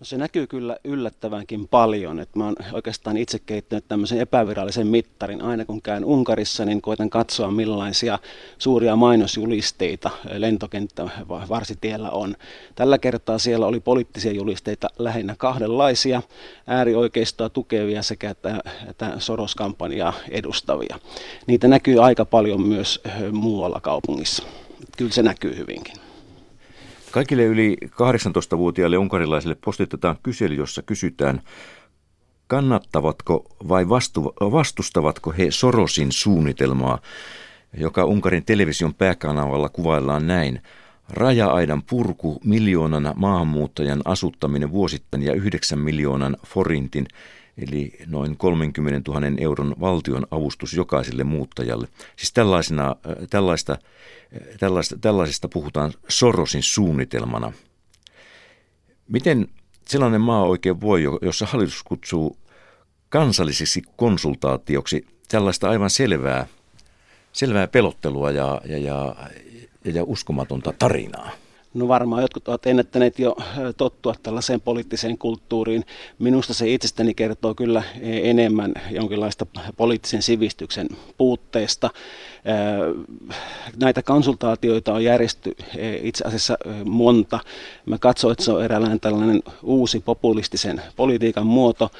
[0.00, 2.20] No se näkyy kyllä yllättävänkin paljon.
[2.20, 5.42] että mä oon oikeastaan itse kehittänyt tämmöisen epävirallisen mittarin.
[5.42, 8.18] Aina kun käyn Unkarissa, niin koitan katsoa millaisia
[8.58, 12.36] suuria mainosjulisteita lentokenttä varsitiellä on.
[12.74, 16.22] Tällä kertaa siellä oli poliittisia julisteita lähinnä kahdenlaisia,
[16.66, 20.98] äärioikeistoa tukevia sekä tätä Soros-kampanjaa edustavia.
[21.46, 23.00] Niitä näkyy aika paljon myös
[23.32, 24.42] muualla kaupungissa.
[24.96, 26.05] Kyllä se näkyy hyvinkin.
[27.16, 31.40] Kaikille yli 18-vuotiaille unkarilaisille postitetaan kysely, jossa kysytään,
[32.46, 36.98] kannattavatko vai vastu, vastustavatko he Sorosin suunnitelmaa,
[37.76, 40.62] joka Unkarin television pääkanavalla kuvaillaan näin.
[41.08, 47.06] Raja-aidan purku, miljoonan maahanmuuttajan asuttaminen vuosittain ja 9 miljoonan forintin,
[47.58, 51.88] eli noin 30 000 euron valtion avustus jokaiselle muuttajalle.
[52.16, 52.96] Siis tällaisena,
[53.30, 53.78] tällaista
[54.58, 57.52] Tällaista, tällaisesta puhutaan Sorosin suunnitelmana.
[59.08, 59.48] Miten
[59.88, 62.36] sellainen maa oikein voi, jossa hallitus kutsuu
[63.08, 66.46] kansalliseksi konsultaatioksi tällaista aivan selvää,
[67.32, 69.14] selvää pelottelua ja, ja, ja,
[69.84, 71.30] ja uskomatonta tarinaa?
[71.76, 73.36] No varmaan jotkut ovat ennättäneet jo
[73.76, 75.84] tottua tällaiseen poliittiseen kulttuuriin.
[76.18, 81.90] Minusta se itsestäni kertoo kyllä e, enemmän jonkinlaista poliittisen sivistyksen puutteesta.
[83.80, 87.38] Näitä konsultaatioita on järjesty e, itse asiassa monta.
[87.86, 91.90] Mä katsoin, että se on eräänlainen tällainen uusi populistisen politiikan muoto,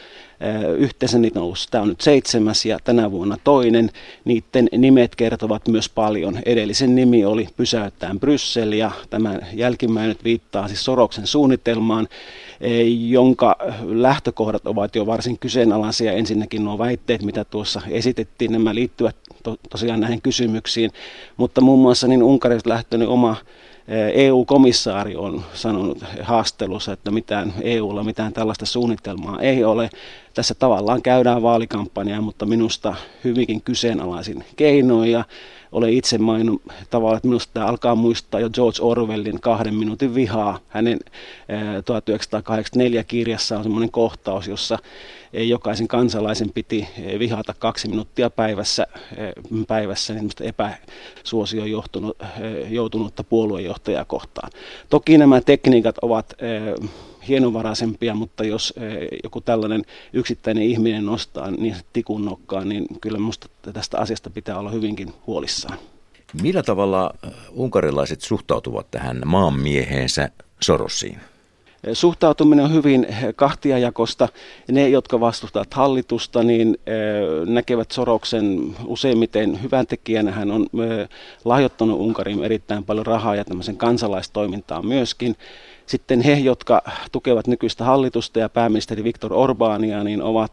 [0.78, 3.90] Yhteensä niitä on ollut, tämä on nyt seitsemäs ja tänä vuonna toinen.
[4.24, 6.38] Niiden nimet kertovat myös paljon.
[6.46, 12.08] Edellisen nimi oli Pysäyttää Bryssel ja tämä jälkimmäinen nyt viittaa siis Soroksen suunnitelmaan,
[13.08, 16.12] jonka lähtökohdat ovat jo varsin kyseenalaisia.
[16.12, 20.90] Ensinnäkin nuo väitteet, mitä tuossa esitettiin, nämä liittyvät to, tosiaan näihin kysymyksiin,
[21.36, 23.36] mutta muun muassa niin Unkarista lähtönyt oma
[24.14, 29.90] EU-komissaari on sanonut haastelussa, että mitään EUlla mitään tällaista suunnitelmaa ei ole.
[30.34, 32.94] Tässä tavallaan käydään vaalikampanjaa, mutta minusta
[33.24, 35.24] hyvinkin kyseenalaisin keinoin ja
[35.72, 40.58] olen itse maininnut tavallaan, että minusta tämä alkaa muistaa jo George Orwellin kahden minuutin vihaa.
[40.68, 40.98] Hänen
[41.84, 44.78] 1984 kirjassa on semmoinen kohtaus, jossa
[45.32, 48.86] jokaisen kansalaisen piti vihata kaksi minuuttia päivässä,
[49.66, 52.16] päivässä niin epäsuosioon johtunut,
[52.68, 54.50] joutunutta puoluejohtajaa kohtaan.
[54.90, 56.34] Toki nämä tekniikat ovat
[57.28, 58.74] hienovaraisempia, mutta jos
[59.24, 64.70] joku tällainen yksittäinen ihminen nostaa niin tikun nokkaan, niin kyllä minusta tästä asiasta pitää olla
[64.70, 65.78] hyvinkin huolissaan.
[66.42, 67.14] Millä tavalla
[67.52, 70.28] unkarilaiset suhtautuvat tähän maanmieheensä
[70.60, 71.20] Sorosiin?
[71.92, 74.28] Suhtautuminen on hyvin kahtiajakosta.
[74.70, 76.78] Ne, jotka vastustavat hallitusta, niin
[77.46, 80.32] näkevät Soroksen useimmiten hyvän tekijänä.
[80.32, 80.66] Hän on
[81.44, 85.36] lahjoittanut Unkariin erittäin paljon rahaa ja tämmöisen kansalaistoimintaan myöskin.
[85.86, 90.52] Sitten he, jotka tukevat nykyistä hallitusta ja pääministeri Viktor Orbania, niin ovat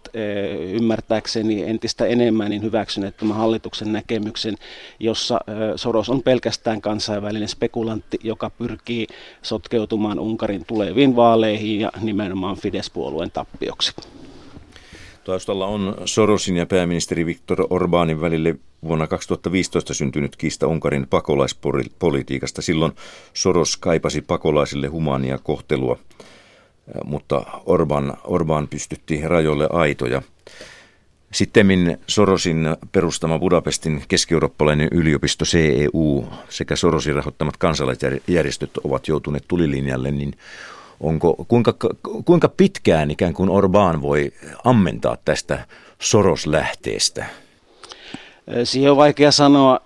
[0.72, 4.56] ymmärtääkseni entistä enemmän niin hyväksyneet tämän hallituksen näkemyksen,
[5.00, 5.40] jossa
[5.76, 9.08] Soros on pelkästään kansainvälinen spekulantti, joka pyrkii
[9.42, 13.94] sotkeutumaan Unkarin tuleviin vaaleihin ja nimenomaan Fidesz-puolueen tappioksi.
[15.24, 22.62] Taustalla on Sorosin ja pääministeri Viktor Orbanin välille vuonna 2015 syntynyt kiista Unkarin pakolaispolitiikasta.
[22.62, 22.92] Silloin
[23.34, 25.98] Soros kaipasi pakolaisille humania kohtelua,
[27.04, 30.22] mutta Orban, Orban pystytti rajoille aitoja.
[31.34, 40.34] Sitten Sorosin perustama Budapestin keski-eurooppalainen yliopisto CEU sekä Sorosin rahoittamat kansalaisjärjestöt ovat joutuneet tulilinjalle, niin
[41.00, 41.74] onko, kuinka,
[42.26, 44.32] kuinka pitkään ikään kuin Orbán voi
[44.64, 45.66] ammentaa tästä
[46.00, 47.26] Soros-lähteestä?
[48.64, 49.80] Siihen on vaikea sanoa.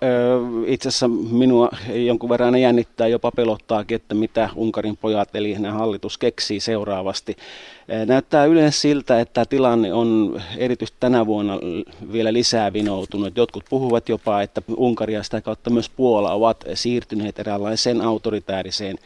[0.66, 1.68] Itse asiassa minua
[2.06, 7.36] jonkun verran jännittää, jopa pelottaakin, että mitä Unkarin pojat eli hallitus keksii seuraavasti.
[8.06, 11.58] Näyttää yleensä siltä, että tilanne on erityisesti tänä vuonna
[12.12, 13.36] vielä lisää vinoutunut.
[13.36, 18.98] Jotkut puhuvat jopa, että Unkari ja sitä kautta myös Puola ovat siirtyneet eräänlaiseen autoritääriseen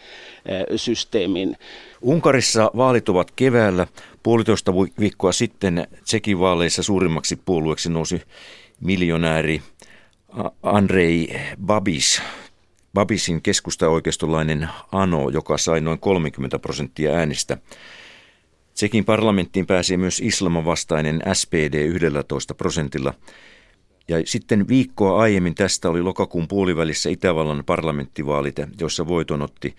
[0.76, 1.56] systeemiin.
[2.00, 3.86] Unkarissa vaalit ovat keväällä.
[4.22, 8.22] Puolitoista viikkoa sitten Tsekin vaaleissa suurimmaksi puolueeksi nousi
[8.80, 9.62] miljonääri
[10.62, 12.22] Andrei Babis.
[12.94, 17.58] Babisin keskustaoikeistolainen Ano, joka sai noin 30 prosenttia äänistä.
[18.74, 23.14] Tsekin parlamenttiin pääsi myös islaman vastainen SPD 11 prosentilla.
[24.08, 29.74] Ja sitten viikkoa aiemmin tästä oli lokakuun puolivälissä Itävallan parlamenttivaalit, joissa voiton otti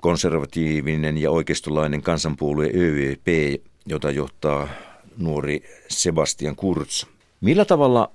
[0.00, 4.68] konservatiivinen ja oikeistolainen kansanpuolue ÖVP, jota johtaa
[5.16, 7.04] nuori Sebastian Kurz.
[7.40, 8.10] Millä tavalla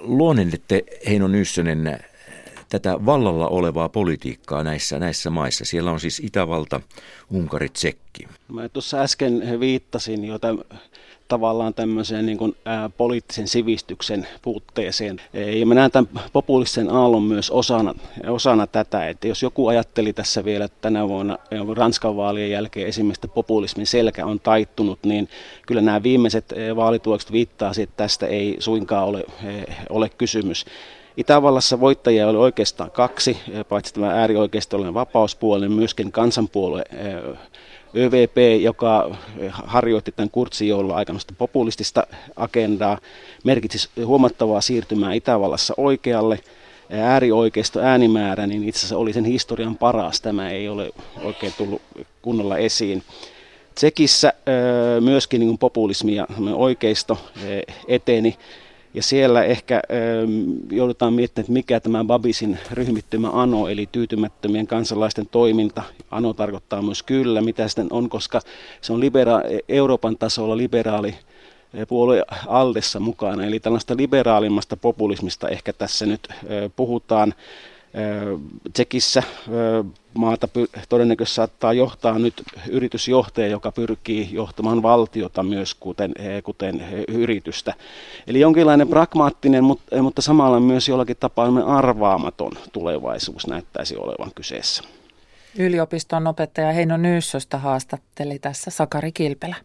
[0.00, 1.98] luonnehditte Heino Nyssönen
[2.68, 5.64] tätä vallalla olevaa politiikkaa näissä, näissä maissa?
[5.64, 6.80] Siellä on siis Itävalta,
[7.30, 8.28] Unkari, Tsekki.
[8.48, 10.64] Mä tuossa äsken viittasin jo tämän
[11.28, 15.20] tavallaan tämmöiseen niin kuin, ää, poliittisen sivistyksen puutteeseen.
[15.32, 17.94] Ja mä näen tämän populistisen aallon myös osana,
[18.26, 21.38] osana tätä, että jos joku ajatteli tässä vielä tänä vuonna
[21.76, 25.28] Ranskan vaalien jälkeen esimerkiksi populismin selkä on taittunut, niin
[25.66, 29.24] kyllä nämä viimeiset vaalituokset viittaa että tästä ei suinkaan ole,
[29.90, 30.64] ole kysymys.
[31.18, 33.36] Itävallassa voittajia oli oikeastaan kaksi,
[33.68, 36.84] paitsi tämä äärioikeistolainen vapauspuolinen, myöskin kansanpuolue
[37.96, 39.16] ÖVP, joka
[39.52, 40.30] harjoitti tämän
[40.66, 42.98] joulun aikana populistista agendaa,
[43.44, 46.40] merkitsi huomattavaa siirtymää Itävallassa oikealle.
[46.90, 50.20] Äärioikeisto äänimäärä, niin itse asiassa oli sen historian paras.
[50.20, 50.90] Tämä ei ole
[51.24, 51.82] oikein tullut
[52.22, 53.02] kunnolla esiin.
[53.74, 54.32] Tsekissä
[55.00, 57.18] myöskin niin populismi ja oikeisto
[57.88, 58.36] eteni
[58.98, 65.26] ja siellä ehkä ähm, joudutaan miettimään, että mikä tämä Babisin ryhmittymä ANO, eli tyytymättömien kansalaisten
[65.26, 65.82] toiminta.
[66.10, 68.40] ANO tarkoittaa myös kyllä, mitä sitten on, koska
[68.80, 73.44] se on libera- Euroopan tasolla liberaali äh, puolue Aldessa mukana.
[73.44, 76.36] Eli tällaista liberaalimmasta populismista ehkä tässä nyt äh,
[76.76, 77.34] puhutaan.
[78.72, 79.22] Tsekissä
[80.14, 80.48] maata
[80.88, 86.12] todennäköisesti saattaa johtaa nyt yritysjohtaja, joka pyrkii johtamaan valtiota myös kuten,
[86.44, 87.74] kuten yritystä.
[88.26, 94.82] Eli jonkinlainen pragmaattinen, mutta, mutta samalla myös jollakin tapaa arvaamaton tulevaisuus näyttäisi olevan kyseessä.
[95.58, 99.56] Yliopiston opettaja Heino Nyyssöstä haastatteli tässä Sakari Kilpelä.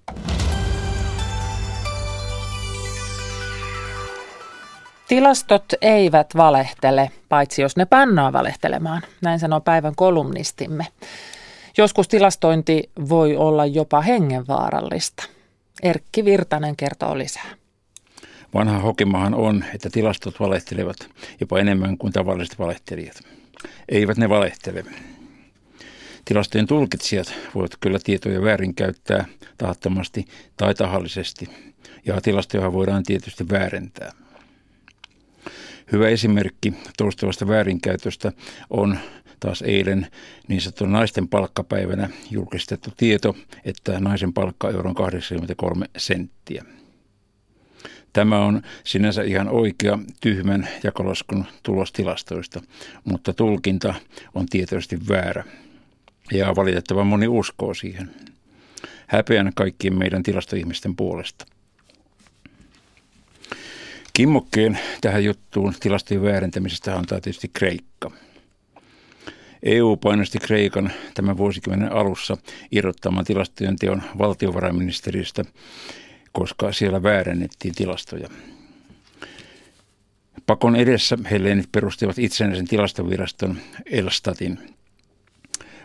[5.07, 10.87] Tilastot eivät valehtele, paitsi jos ne pannaan valehtelemaan, näin sanoo päivän kolumnistimme.
[11.77, 15.23] Joskus tilastointi voi olla jopa hengenvaarallista.
[15.83, 17.51] Erkki Virtanen kertoo lisää.
[18.53, 20.97] Vanha hokimahan on, että tilastot valehtelevat
[21.39, 23.21] jopa enemmän kuin tavalliset valehtelijat.
[23.89, 24.85] Eivät ne valehtele.
[26.25, 29.25] Tilastojen tulkitsijat voivat kyllä tietoja väärinkäyttää
[29.57, 30.25] tahattomasti
[30.57, 31.49] tai tahallisesti,
[32.05, 34.11] ja tilastoja voidaan tietysti väärentää.
[35.91, 38.31] Hyvä esimerkki toistuvasta väärinkäytöstä
[38.69, 38.97] on
[39.39, 40.07] taas eilen
[40.47, 46.65] niin sanottu naisten palkkapäivänä julkistettu tieto, että naisen palkka on 83 senttiä.
[48.13, 52.61] Tämä on sinänsä ihan oikea tyhmän jakolaskun tulostilastoista,
[53.03, 53.93] mutta tulkinta
[54.33, 55.43] on tietoisesti väärä.
[56.31, 58.11] Ja valitettavan moni uskoo siihen.
[59.07, 61.45] Häpeän kaikkien meidän tilastoihmisten puolesta.
[64.17, 68.11] Kimmokkeen tähän juttuun tilastojen väärentämisestä antaa tietysti Kreikka.
[69.63, 72.37] EU painosti Kreikan tämän vuosikymmenen alussa
[72.71, 75.43] irrottamaan tilastojen teon valtiovarainministeristä,
[76.31, 78.29] koska siellä väärennettiin tilastoja.
[80.45, 84.59] Pakon edessä helleenit perustivat itsenäisen tilastoviraston Elstatin,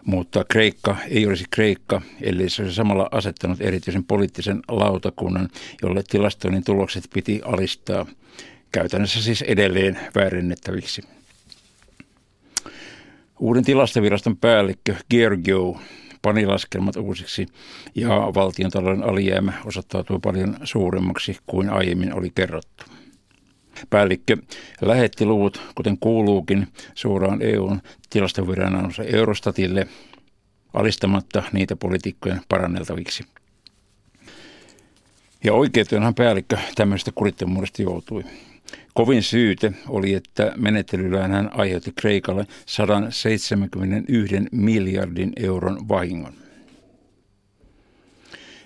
[0.05, 5.49] mutta Kreikka ei olisi Kreikka, ellei se olisi samalla asettanut erityisen poliittisen lautakunnan,
[5.83, 8.07] jolle tilastoinnin tulokset piti alistaa,
[8.73, 11.03] käytännössä siis edelleen väärennettäviksi.
[13.39, 15.79] Uuden tilastoviraston päällikkö Georgiou
[16.23, 17.47] pani laskelmat uusiksi
[17.95, 22.85] ja valtiontalouden alijäämä osoittautui paljon suuremmaksi kuin aiemmin oli kerrottu.
[23.91, 24.37] Päällikkö
[24.81, 29.87] lähetti luvut, kuten kuuluukin, suoraan EUn tilastoviranomaisen Eurostatille
[30.75, 33.25] alistamatta niitä poliitikkojen paranneltaviksi.
[35.45, 38.25] Ja oikeutenhan päällikkö tämmöistä kurittomuudesta joutui.
[38.95, 46.33] Kovin syyte oli, että menettelyllään hän aiheutti Kreikalle 171 miljardin euron vahingon.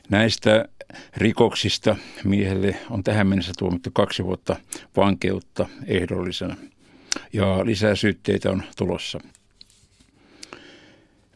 [0.08, 0.68] Näistä
[1.16, 4.56] rikoksista miehelle on tähän mennessä tuomittu kaksi vuotta
[4.96, 6.56] vankeutta ehdollisena
[7.32, 9.20] ja lisää syytteitä on tulossa.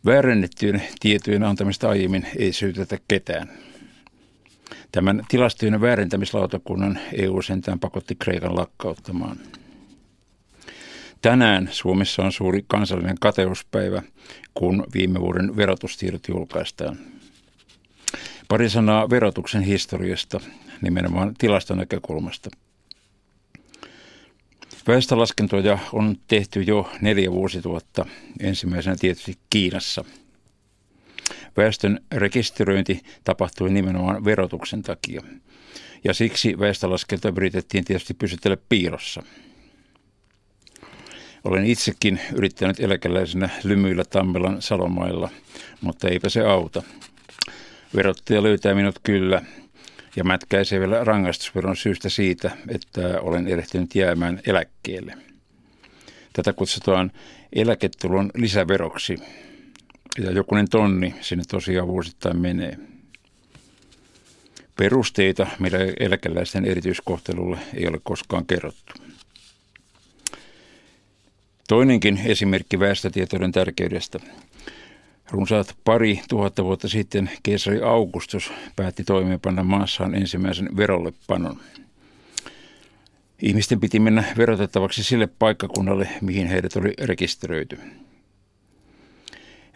[0.06, 3.50] Väärennettyjen tietojen antamista aiemmin ei syytetä ketään.
[4.92, 9.36] Tämän tilastojen väärentämislautakunnan EU sentään pakotti Kreikan lakkauttamaan.
[11.22, 14.02] Tänään Suomessa on suuri kansallinen kateuspäivä,
[14.54, 16.98] kun viime vuoden verotustiedot julkaistaan.
[18.48, 20.40] Pari sanaa verotuksen historiasta,
[20.82, 22.50] nimenomaan tilastonäkökulmasta.
[24.86, 28.06] Väestölaskentoja on tehty jo neljä vuosituhatta,
[28.40, 30.04] ensimmäisenä tietysti Kiinassa–
[31.56, 35.22] Väestön rekisteröinti tapahtui nimenomaan verotuksen takia.
[36.04, 39.22] Ja siksi väestölaskelta yritettiin tietysti pysytellä piilossa.
[41.44, 45.28] Olen itsekin yrittänyt eläkeläisenä lymyillä Tammelan salomailla,
[45.80, 46.82] mutta eipä se auta.
[47.94, 49.42] Verottaja löytää minut kyllä
[50.16, 55.14] ja mätkäisee vielä rangaistusveron syystä siitä, että olen erehtynyt jäämään eläkkeelle.
[56.32, 57.12] Tätä kutsutaan
[57.52, 59.18] eläketulon lisäveroksi,
[60.18, 62.78] ja jokunen tonni sinne tosiaan vuosittain menee.
[64.76, 68.94] Perusteita mitä eläkeläisten erityiskohtelulle ei ole koskaan kerrottu.
[71.68, 74.18] Toinenkin esimerkki väestötietoiden tärkeydestä.
[75.30, 81.60] Runsaat pari tuhatta vuotta sitten keisari Augustus päätti toimeenpanna maassaan ensimmäisen verollepanon.
[83.42, 87.78] Ihmisten piti mennä verotettavaksi sille paikkakunnalle, mihin heidät oli rekisteröity.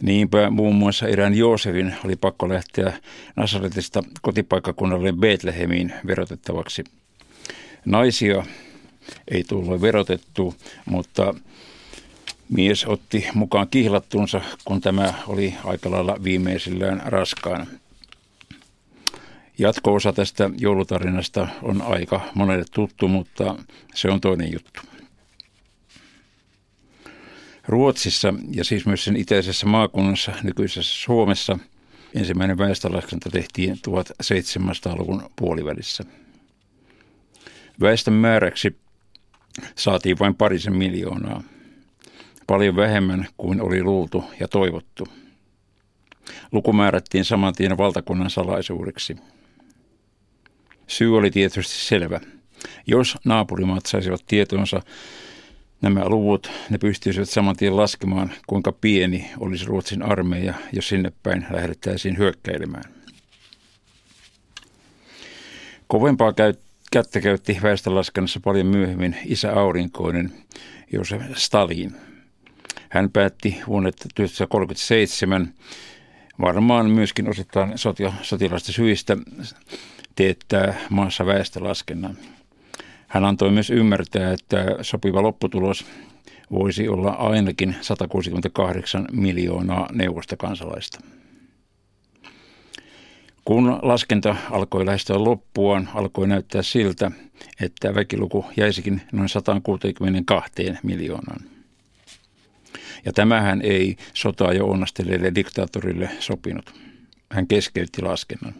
[0.02, 2.92] Niinpä muun muassa erään Joosefin oli pakko lähteä
[3.36, 6.84] Nasaretista kotipaikkakunnalle Betlehemiin verotettavaksi.
[7.84, 8.44] Naisia
[9.28, 11.34] ei tullut verotettu, mutta
[12.50, 17.66] mies otti mukaan kihlattunsa, kun tämä oli aika lailla viimeisillään raskaana.
[19.58, 23.54] Jatko-osa tästä joulutarinasta on aika monelle tuttu, mutta
[23.94, 24.80] se on toinen juttu.
[27.68, 31.58] Ruotsissa ja siis myös sen itäisessä maakunnassa nykyisessä Suomessa
[32.14, 36.04] ensimmäinen väestölaskenta tehtiin 1700-luvun puolivälissä.
[37.80, 38.76] Väestön määräksi
[39.74, 41.42] saatiin vain parisen miljoonaa,
[42.50, 45.06] paljon vähemmän kuin oli luultu ja toivottu.
[46.52, 49.16] Luku määrättiin saman tien valtakunnan salaisuudeksi.
[50.86, 52.20] Syy oli tietysti selvä.
[52.86, 54.82] Jos naapurimaat saisivat tietonsa
[55.82, 61.46] Nämä luvut, ne pystyisivät saman tien laskemaan, kuinka pieni olisi Ruotsin armeija, jos sinne päin
[61.50, 62.84] lähdettäisiin hyökkäilemään.
[65.86, 66.32] Kovempaa
[66.92, 70.32] kättä käytti väestölaskennassa paljon myöhemmin isä aurinkoinen
[70.92, 72.09] Josef Stalin.
[72.90, 75.54] Hän päätti vuonna 1937
[76.40, 77.72] varmaan myöskin osittain
[78.22, 79.16] sotilaista syistä
[80.16, 82.16] teettää maassa väestölaskennan.
[83.08, 85.86] Hän antoi myös ymmärtää, että sopiva lopputulos
[86.50, 91.00] voisi olla ainakin 168 miljoonaa neuvostokansalaista.
[93.44, 97.10] Kun laskenta alkoi lähestyä loppuaan, alkoi näyttää siltä,
[97.60, 100.52] että väkiluku jäisikin noin 162
[100.82, 101.49] miljoonaan.
[103.04, 106.74] Ja tämähän ei sotaa jo onnasteleelle diktaattorille sopinut.
[107.32, 108.54] Hän keskeytti laskennan.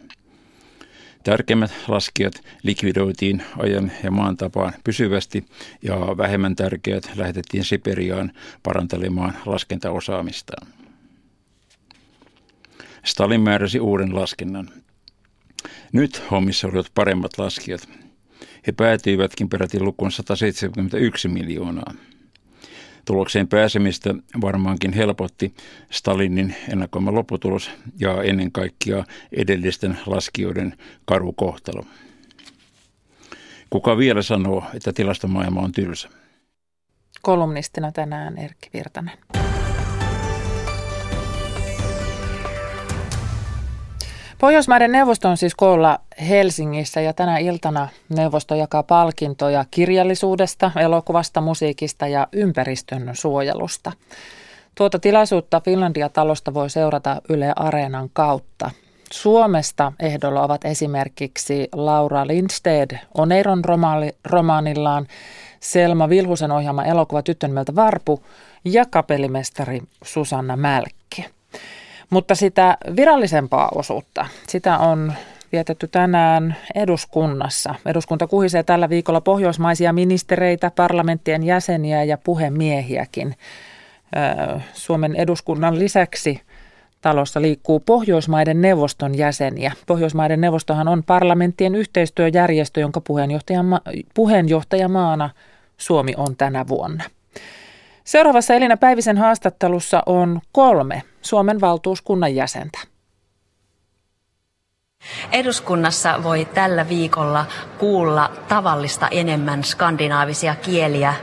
[1.23, 2.33] Tärkeimmät laskijat
[2.63, 5.45] likvidoitiin ajan ja maan tapaan pysyvästi
[5.81, 8.31] ja vähemmän tärkeät lähetettiin Siperiaan
[8.63, 10.67] parantelemaan laskentaosaamistaan.
[13.05, 14.69] Stalin määräsi uuden laskennan.
[15.91, 17.89] Nyt hommissa olivat paremmat laskijat.
[18.67, 21.93] He päätyivätkin peräti lukuun 171 miljoonaa.
[23.05, 25.53] Tulokseen pääsemistä varmaankin helpotti
[25.91, 31.85] Stalinin ennakoima lopputulos ja ennen kaikkea edellisten laskijoiden karu kohtalo.
[33.69, 36.09] Kuka vielä sanoo, että tilastomaailma on tylsä?
[37.21, 39.17] Kolumnistina tänään Erkki Virtanen.
[44.41, 52.07] Pohjoismaiden neuvosto on siis koolla Helsingissä ja tänä iltana neuvosto jakaa palkintoja kirjallisuudesta, elokuvasta, musiikista
[52.07, 53.91] ja ympäristön suojelusta.
[54.75, 58.71] Tuota tilaisuutta Finlandia-talosta voi seurata Yle Areenan kautta.
[59.11, 63.61] Suomesta ehdolla ovat esimerkiksi Laura Lindsted Oneiron
[64.25, 65.07] romaanillaan,
[65.59, 68.23] Selma Vilhusen ohjaama elokuva Tyttönmeltä Varpu
[68.65, 71.25] ja kapellimestari Susanna Mälkki.
[72.11, 75.13] Mutta sitä virallisempaa osuutta, sitä on
[75.51, 77.75] vietetty tänään eduskunnassa.
[77.85, 83.35] Eduskunta kuhisee tällä viikolla pohjoismaisia ministereitä, parlamenttien jäseniä ja puhemiehiäkin.
[84.73, 86.41] Suomen eduskunnan lisäksi
[87.01, 89.71] talossa liikkuu Pohjoismaiden neuvoston jäseniä.
[89.87, 93.01] Pohjoismaiden neuvostohan on parlamenttien yhteistyöjärjestö, jonka
[94.13, 95.29] puheenjohtajamaana
[95.77, 97.03] Suomi on tänä vuonna.
[98.03, 102.79] Seuraavassa Elina Päivisen haastattelussa on kolme Suomen valtuuskunnan jäsentä.
[105.31, 107.45] Eduskunnassa voi tällä viikolla
[107.77, 111.13] kuulla tavallista enemmän skandinaavisia kieliä.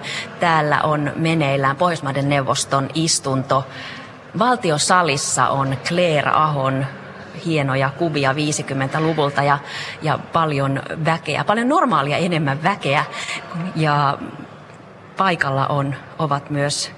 [0.41, 3.65] Täällä on meneillään Pohjoismaiden neuvoston istunto.
[4.39, 6.87] Valtiosalissa on Claire Ahon
[7.47, 9.59] hienoja kuvia 50-luvulta ja,
[10.03, 13.05] ja paljon väkeä, paljon normaalia enemmän väkeä.
[13.77, 14.19] Ja
[15.17, 16.91] paikalla on, ovat myös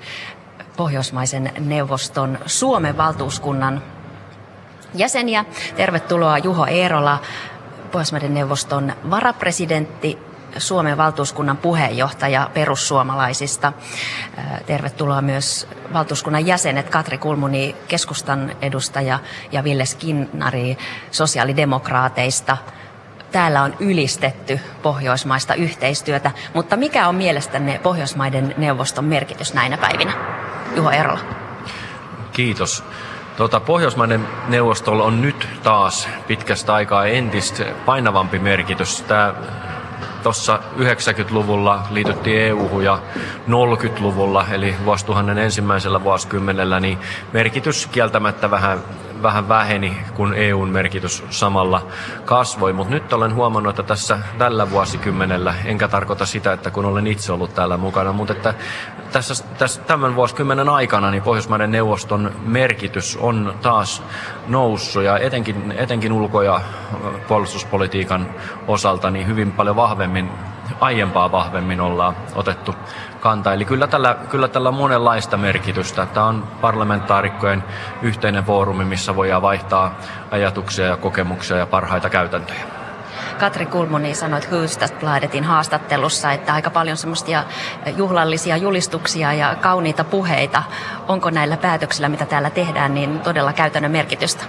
[0.81, 3.83] Pohjoismaisen neuvoston Suomen valtuuskunnan
[4.95, 5.45] jäseniä.
[5.77, 7.19] Tervetuloa Juho Eerola,
[7.93, 10.19] Pohjoismaiden neuvoston varapresidentti,
[10.59, 13.73] Suomen valtuuskunnan puheenjohtaja perussuomalaisista.
[14.67, 19.19] Tervetuloa myös valtuuskunnan jäsenet Katri Kulmuni, keskustan edustaja
[19.53, 20.79] ja Ville Skinnari
[21.11, 22.57] sosiaalidemokraateista–
[23.33, 30.13] täällä on ylistetty pohjoismaista yhteistyötä, mutta mikä on mielestänne Pohjoismaiden neuvoston merkitys näinä päivinä?
[30.77, 31.21] Juho Erola.
[32.33, 32.85] Kiitos.
[33.37, 39.03] Tuota, Pohjoismaiden neuvostolla on nyt taas pitkästä aikaa entistä painavampi merkitys.
[39.03, 39.35] Tämä
[40.23, 42.99] tuossa 90-luvulla liityttiin EU-hun ja
[43.49, 46.99] 90-luvulla, eli vuosituhannen ensimmäisellä vuosikymmenellä, niin
[47.33, 48.79] merkitys kieltämättä vähän
[49.23, 51.87] vähän väheni, kun EUn merkitys samalla
[52.25, 52.73] kasvoi.
[52.73, 57.33] Mutta nyt olen huomannut, että tässä tällä vuosikymmenellä, enkä tarkoita sitä, että kun olen itse
[57.33, 58.55] ollut täällä mukana, mutta että
[59.13, 64.03] tässä, tässä tämän vuosikymmenen aikana niin Pohjoismaiden neuvoston merkitys on taas
[64.49, 66.61] noussut ja etenkin, etenkin ulko- ja
[67.29, 68.35] puolustuspolitiikan
[68.69, 70.31] osalta niin hyvin paljon vahvemmin
[70.81, 72.75] aiempaa vahvemmin ollaan otettu
[73.21, 73.55] kanta.
[73.55, 76.07] Eli kyllä tällä, kyllä tällä on monenlaista merkitystä.
[76.07, 77.65] Tämä on parlamentaarikkojen
[78.03, 79.99] yhteinen foorumi, missä voidaan vaihtaa
[80.31, 82.61] ajatuksia ja kokemuksia ja parhaita käytäntöjä.
[83.39, 87.45] Katri Kulmuni sanoi Hufvudstadsbladetin haastattelussa, että aika paljon semmoisia
[87.97, 90.63] juhlallisia julistuksia ja kauniita puheita.
[91.09, 94.45] Onko näillä päätöksillä, mitä täällä tehdään, niin todella käytännön merkitystä?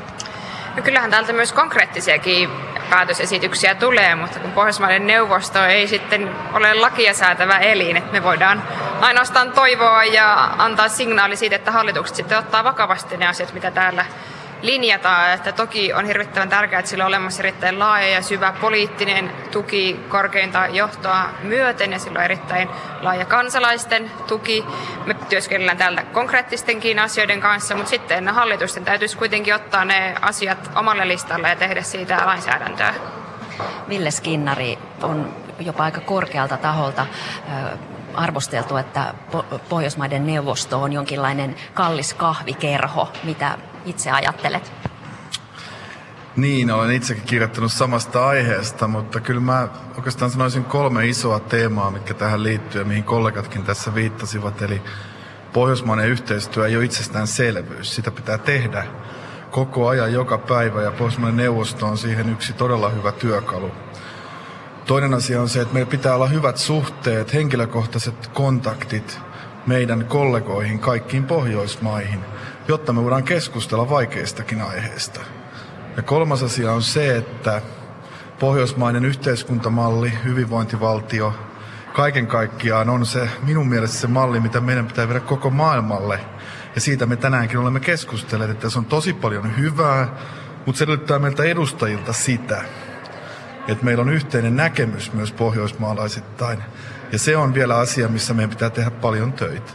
[0.75, 2.49] No kyllähän täältä myös konkreettisiakin
[2.89, 8.63] päätösesityksiä tulee, mutta kun Pohjoismaiden neuvosto ei sitten ole lakia säätävä elin, että me voidaan
[9.01, 14.05] ainoastaan toivoa ja antaa signaali siitä, että hallitukset sitten ottaa vakavasti ne asiat, mitä täällä
[14.61, 15.33] linjataan.
[15.33, 19.99] Että toki on hirvittävän tärkeää, että sillä on olemassa erittäin laaja ja syvä poliittinen tuki
[20.07, 22.69] korkeinta johtoa myöten ja sillä on erittäin
[23.01, 24.65] laaja kansalaisten tuki.
[25.05, 31.07] Me työskennellään täältä konkreettistenkin asioiden kanssa, mutta sitten hallitusten täytyisi kuitenkin ottaa ne asiat omalle
[31.07, 32.93] listalle ja tehdä siitä lainsäädäntöä.
[33.89, 37.05] Ville Skinnari on jopa aika korkealta taholta
[38.13, 39.13] arvosteltu, että
[39.69, 43.11] Pohjoismaiden neuvosto on jonkinlainen kallis kahvikerho.
[43.23, 44.71] Mitä itse ajattelet?
[46.35, 52.13] Niin, olen itsekin kirjoittanut samasta aiheesta, mutta kyllä mä oikeastaan sanoisin kolme isoa teemaa, mitkä
[52.13, 54.61] tähän liittyy ja mihin kollegatkin tässä viittasivat.
[54.61, 54.81] Eli
[55.53, 57.95] Pohjoismainen yhteistyö ei ole itsestäänselvyys.
[57.95, 58.85] Sitä pitää tehdä
[59.51, 63.71] koko ajan, joka päivä, ja Pohjoismainen neuvosto on siihen yksi todella hyvä työkalu.
[64.91, 69.19] Toinen asia on se, että meillä pitää olla hyvät suhteet, henkilökohtaiset kontaktit
[69.67, 72.19] meidän kollegoihin kaikkiin Pohjoismaihin,
[72.67, 75.19] jotta me voidaan keskustella vaikeistakin aiheista.
[75.97, 77.61] Ja kolmas asia on se, että
[78.39, 81.33] pohjoismainen yhteiskuntamalli, hyvinvointivaltio,
[81.93, 86.19] kaiken kaikkiaan on se minun mielestä se malli, mitä meidän pitää viedä koko maailmalle.
[86.75, 90.07] Ja siitä me tänäänkin olemme keskustelleet, että se on tosi paljon hyvää,
[90.65, 92.63] mutta se edellyttää meiltä edustajilta sitä,
[93.67, 96.63] että meillä on yhteinen näkemys myös pohjoismaalaisittain.
[97.11, 99.71] Ja se on vielä asia, missä meidän pitää tehdä paljon töitä.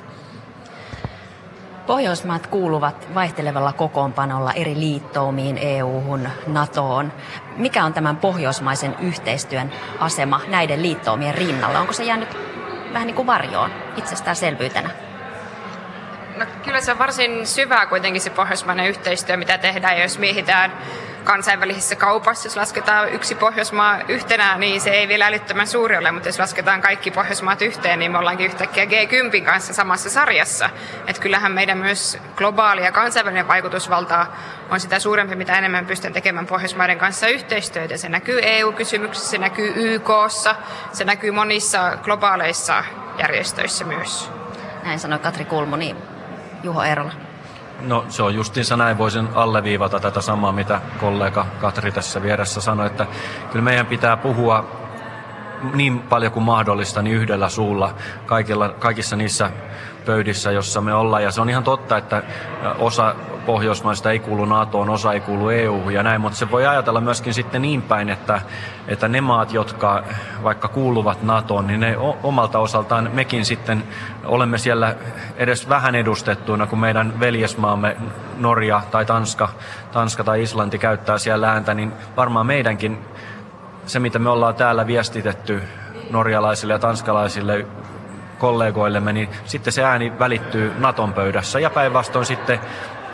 [1.86, 7.12] Pohjoismaat kuuluvat vaihtelevalla kokoonpanolla eri liittoumiin, EU-hun, NATOon.
[7.56, 11.80] Mikä on tämän pohjoismaisen yhteistyön asema näiden liittoumien rinnalla?
[11.80, 12.28] Onko se jäänyt
[12.92, 14.90] vähän niin kuin varjoon itsestäänselvyytenä?
[16.36, 20.72] No, kyllä se on varsin syvää kuitenkin se pohjoismainen yhteistyö, mitä tehdään, jos miehitään
[21.26, 26.28] kansainvälisessä kaupassa, jos lasketaan yksi Pohjoismaa yhtenä, niin se ei vielä älyttömän suuri ole, mutta
[26.28, 30.70] jos lasketaan kaikki Pohjoismaat yhteen, niin me ollaankin yhtäkkiä G10 kanssa samassa sarjassa.
[31.06, 34.26] Että kyllähän meidän myös globaali ja kansainvälinen vaikutusvalta
[34.70, 37.96] on sitä suurempi, mitä enemmän pystyn tekemään Pohjoismaiden kanssa yhteistyötä.
[37.96, 40.54] Se näkyy EU-kysymyksissä, se näkyy YKssa,
[40.92, 42.84] se näkyy monissa globaaleissa
[43.18, 44.30] järjestöissä myös.
[44.84, 45.96] Näin sanoi Katri Kulmuni.
[46.62, 47.25] Juho Eerola.
[47.86, 52.86] No se on justiinsa näin, voisin alleviivata tätä samaa, mitä kollega Katri tässä vieressä sanoi,
[52.86, 53.06] että
[53.52, 54.64] kyllä meidän pitää puhua
[55.74, 57.94] niin paljon kuin mahdollista niin yhdellä suulla
[58.26, 59.50] kaikilla, kaikissa niissä
[60.06, 61.22] pöydissä, jossa me ollaan.
[61.22, 62.22] Ja se on ihan totta, että
[62.78, 63.14] osa
[63.46, 67.34] Pohjoismaista ei kuulu NATOon, osa ei kuulu EU ja näin, mutta se voi ajatella myöskin
[67.34, 68.40] sitten niin päin, että,
[68.88, 70.02] että ne maat, jotka
[70.42, 73.82] vaikka kuuluvat NATOon, niin ne omalta osaltaan mekin sitten
[74.24, 74.94] olemme siellä
[75.36, 77.96] edes vähän edustettuina, kun meidän veljesmaamme
[78.38, 79.48] Norja tai Tanska,
[79.92, 82.98] Tanska tai Islanti käyttää siellä ääntä, niin varmaan meidänkin
[83.86, 85.62] se, mitä me ollaan täällä viestitetty
[86.10, 87.66] norjalaisille ja tanskalaisille
[88.38, 91.60] kollegoillemme, niin sitten se ääni välittyy Naton pöydässä.
[91.60, 92.60] Ja päinvastoin sitten,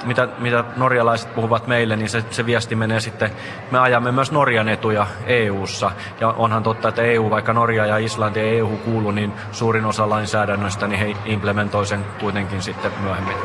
[0.04, 3.30] mitä, mitä norjalaiset puhuvat meille, niin se, se viesti menee sitten,
[3.70, 5.90] me ajamme myös Norjan etuja EU-ssa.
[6.20, 10.10] Ja onhan totta, että EU, vaikka Norja ja Islanti ja EU kuulu, niin suurin osa
[10.10, 13.36] lainsäädännöstä, niin he implementoi sen kuitenkin sitten myöhemmin.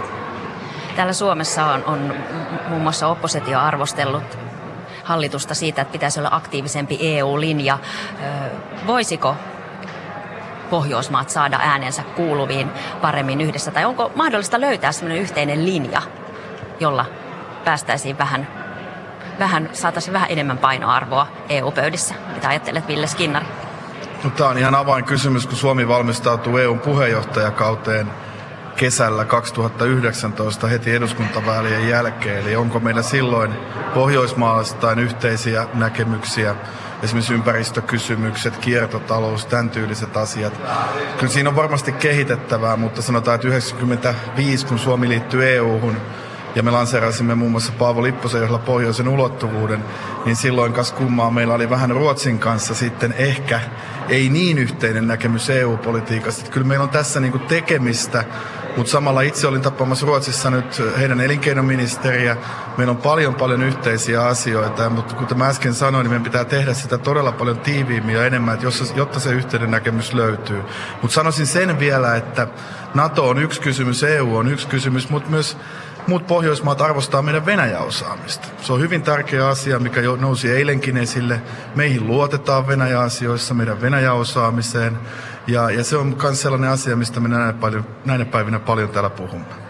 [0.96, 2.14] Täällä Suomessa on, on
[2.70, 4.38] muun muassa oppositio arvostellut
[5.04, 7.78] hallitusta siitä, että pitäisi olla aktiivisempi EU-linja.
[8.88, 9.36] Voisiko
[10.70, 13.72] Pohjoismaat saada äänensä kuuluviin paremmin yhdessä?
[13.72, 16.02] Tai onko mahdollista löytää sellainen yhteinen linja,
[16.80, 17.06] jolla
[17.66, 18.48] päästäisiin vähän,
[19.40, 22.16] vähän saataisiin vähän enemmän painoarvoa EU-pöydissä?
[22.34, 23.46] Mitä ajattelet, Ville Skinnari?
[24.24, 28.08] No, tämä on ihan avainkysymys, kun Suomi valmistautuu EUn puheenjohtajakauteen
[28.76, 32.44] kesällä 2019 heti eduskuntavaalien jälkeen.
[32.44, 33.54] Eli onko meillä silloin
[33.94, 36.56] pohjoismaalaistain yhteisiä näkemyksiä
[37.04, 40.54] esimerkiksi ympäristökysymykset, kiertotalous, tämän tyyliset asiat.
[41.18, 45.98] Kyllä siinä on varmasti kehitettävää, mutta sanotaan, että 95, kun Suomi liittyy EU-hun,
[46.58, 49.84] ja me lanseerasimme muun muassa Paavo Lipposen johdolla pohjoisen ulottuvuuden,
[50.26, 53.62] niin silloin kas kummaa meillä oli vähän Ruotsin kanssa sitten ehkä
[54.10, 56.42] ei niin yhteinen näkemys EU-politiikasta.
[56.42, 58.24] Että kyllä meillä on tässä niinku tekemistä,
[58.78, 62.38] mutta samalla itse olin tapaamassa Ruotsissa nyt heidän elinkeinoministeriä.
[62.78, 66.74] Meillä on paljon paljon yhteisiä asioita, mutta kuten mä äsken sanoin, niin meidän pitää tehdä
[66.74, 70.64] sitä todella paljon tiiviimmin ja enemmän, että jotta se yhteinen näkemys löytyy.
[71.02, 72.48] Mutta sanoisin sen vielä, että
[72.94, 75.58] NATO on yksi kysymys, EU on yksi kysymys, mutta myös
[76.08, 78.48] muut Pohjoismaat arvostaa meidän Venäjä-osaamista.
[78.62, 81.42] Se on hyvin tärkeä asia, mikä jo nousi eilenkin esille.
[81.76, 85.00] Meihin luotetaan Venäjä-asioissa, meidän Venäjä-osaamiseen.
[85.48, 89.10] Ja, ja se on myös sellainen asia, mistä me näinä, paljon, näinä päivinä paljon täällä
[89.10, 89.68] puhumme.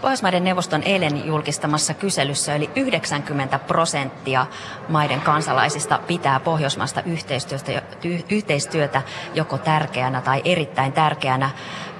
[0.00, 4.46] Pohjoismaiden neuvoston eilen julkistamassa kyselyssä yli 90 prosenttia
[4.88, 7.82] maiden kansalaisista pitää pohjoismaista yhteistyötä,
[8.30, 9.02] yhteistyötä
[9.34, 11.50] joko tärkeänä tai erittäin tärkeänä.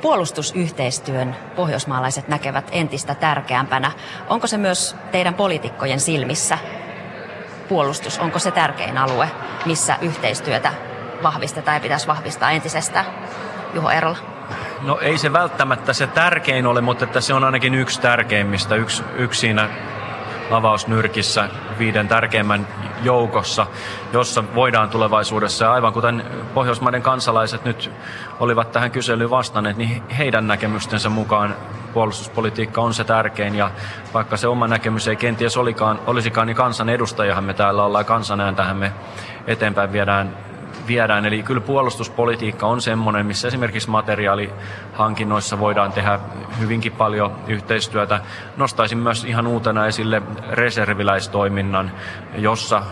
[0.02, 3.92] Puolustusyhteistyön pohjoismaalaiset näkevät entistä tärkeämpänä.
[4.28, 6.58] Onko se myös teidän poliitikkojen silmissä?
[7.68, 9.30] Puolustus, onko se tärkein alue,
[9.66, 10.72] missä yhteistyötä
[11.22, 13.06] vahvistetaan ja pitäisi vahvistaa entisestään?
[13.74, 14.18] Juho Erola.
[14.82, 19.02] No ei se välttämättä se tärkein ole, mutta että se on ainakin yksi tärkeimmistä, yksi,
[19.16, 19.68] yksi siinä
[20.50, 21.48] avausnyrkissä
[21.78, 22.66] viiden tärkeimmän
[23.02, 23.66] joukossa,
[24.12, 26.24] jossa voidaan tulevaisuudessa, ja aivan kuten
[26.54, 27.90] Pohjoismaiden kansalaiset nyt
[28.40, 31.56] olivat tähän kyselyyn vastanneet, niin heidän näkemystensä mukaan
[31.92, 33.70] puolustuspolitiikka on se tärkein, ja
[34.14, 38.40] vaikka se oma näkemys ei kenties olikaan, olisikaan, niin kansan edustajahan me täällä ollaan, kansan
[38.40, 38.92] ääntähän me
[39.46, 40.49] eteenpäin viedään
[40.86, 41.26] viedään.
[41.26, 46.20] Eli kyllä puolustuspolitiikka on semmoinen, missä esimerkiksi materiaalihankinnoissa voidaan tehdä
[46.60, 48.20] hyvinkin paljon yhteistyötä.
[48.56, 51.90] Nostaisin myös ihan uutena esille reserviläistoiminnan,
[52.34, 52.82] jossa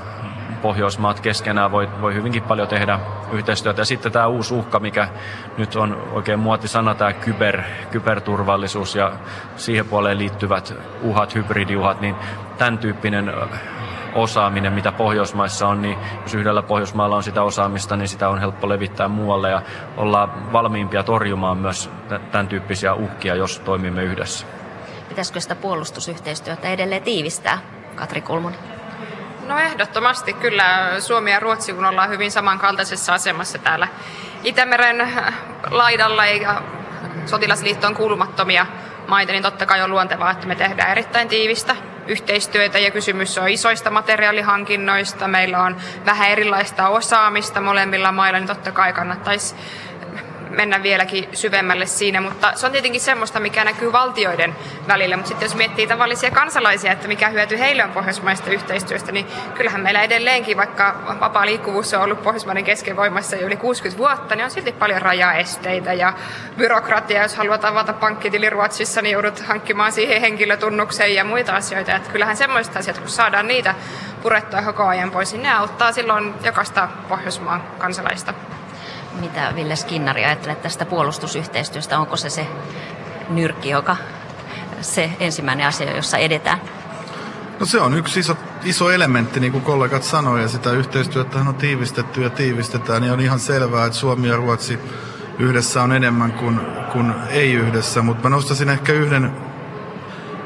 [0.62, 3.00] Pohjoismaat keskenään voi, voi hyvinkin paljon tehdä
[3.32, 3.80] yhteistyötä.
[3.80, 5.08] Ja sitten tämä uusi uhka, mikä
[5.58, 9.12] nyt on oikein muotisana, tämä kyber, kyberturvallisuus ja
[9.56, 12.14] siihen puoleen liittyvät uhat, hybridiuhat, niin
[12.58, 13.32] tämän tyyppinen
[14.14, 18.68] osaaminen, mitä Pohjoismaissa on, niin jos yhdellä Pohjoismaalla on sitä osaamista, niin sitä on helppo
[18.68, 19.62] levittää muualle ja
[19.96, 21.90] olla valmiimpia torjumaan myös
[22.32, 24.46] tämän tyyppisiä uhkia, jos toimimme yhdessä.
[25.08, 27.58] Pitäisikö sitä puolustusyhteistyötä edelleen tiivistää,
[27.94, 28.58] Katri Kulmunen?
[29.46, 33.88] No ehdottomasti kyllä Suomi ja Ruotsi, kun ollaan hyvin samankaltaisessa asemassa täällä
[34.44, 35.12] Itämeren
[35.70, 36.62] laidalla ja
[37.26, 38.66] sotilasliittoon kuulumattomia
[39.06, 41.76] maita, niin totta kai on luontevaa, että me tehdään erittäin tiivistä
[42.08, 45.28] yhteistyötä ja kysymys on isoista materiaalihankinnoista.
[45.28, 49.54] Meillä on vähän erilaista osaamista molemmilla mailla, niin totta kai kannattaisi
[50.58, 54.56] mennä vieläkin syvemmälle siinä, mutta se on tietenkin semmoista, mikä näkyy valtioiden
[54.88, 59.26] välillä, mutta sitten jos miettii tavallisia kansalaisia, että mikä hyöty heille on pohjoismaista yhteistyöstä, niin
[59.54, 64.44] kyllähän meillä edelleenkin, vaikka vapaa liikkuvuus on ollut Pohjoismaiden keskenvoimassa jo yli 60 vuotta, niin
[64.44, 66.12] on silti paljon rajaesteitä ja
[66.56, 72.10] byrokratiaa, jos haluat avata pankkitili Ruotsissa, niin joudut hankkimaan siihen henkilötunnuksen ja muita asioita, että
[72.10, 73.74] kyllähän semmoista asiat, kun saadaan niitä
[74.22, 78.34] purettua koko ajan pois, niin ne auttaa silloin jokaista Pohjoismaan kansalaista.
[79.20, 81.98] Mitä Ville Skinnari ajattelet tästä puolustusyhteistyöstä?
[81.98, 82.46] Onko se se
[83.28, 83.96] nyrkki, joka
[84.80, 86.60] se ensimmäinen asia, jossa edetään?
[87.60, 91.54] No se on yksi iso, iso elementti, niin kuin kollegat sanoivat, ja sitä yhteistyötä on
[91.54, 94.78] tiivistetty ja tiivistetään, niin on ihan selvää, että Suomi ja Ruotsi
[95.38, 96.60] yhdessä on enemmän kuin,
[96.92, 99.32] kuin ei yhdessä, mutta mä nostaisin ehkä yhden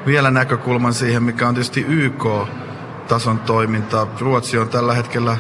[0.07, 4.07] vielä näkökulman siihen, mikä on tietysti YK-tason toiminta.
[4.21, 5.37] Ruotsi on tällä hetkellä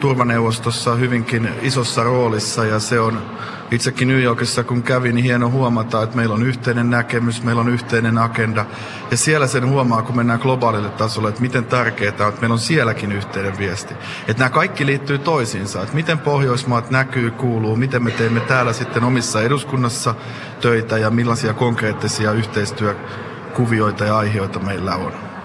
[0.00, 3.22] turvaneuvostossa hyvinkin isossa roolissa ja se on
[3.70, 7.68] itsekin New Yorkissa kun kävin, niin hieno huomata, että meillä on yhteinen näkemys, meillä on
[7.68, 8.64] yhteinen agenda
[9.10, 12.58] ja siellä sen huomaa, kun mennään globaalille tasolle, että miten tärkeää on, että meillä on
[12.58, 13.94] sielläkin yhteinen viesti.
[14.28, 19.04] Että nämä kaikki liittyy toisiinsa, että miten Pohjoismaat näkyy, kuuluu, miten me teemme täällä sitten
[19.04, 20.14] omissa eduskunnassa
[20.60, 25.35] töitä ja millaisia konkreettisia yhteistyökuvioita ja aiheita meillä on.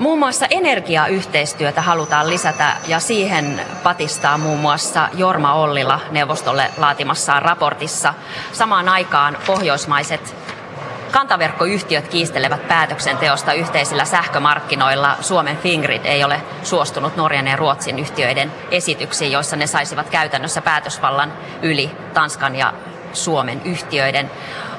[0.00, 8.14] Muun muassa energiayhteistyötä halutaan lisätä ja siihen patistaa muun muassa Jorma Ollila neuvostolle laatimassaan raportissa.
[8.52, 10.36] Samaan aikaan pohjoismaiset
[11.10, 15.16] kantaverkkoyhtiöt kiistelevät päätöksenteosta yhteisillä sähkömarkkinoilla.
[15.20, 21.32] Suomen Fingrid ei ole suostunut Norjan ja Ruotsin yhtiöiden esityksiin, joissa ne saisivat käytännössä päätösvallan
[21.62, 22.72] yli Tanskan ja
[23.12, 24.30] Suomen yhtiöiden.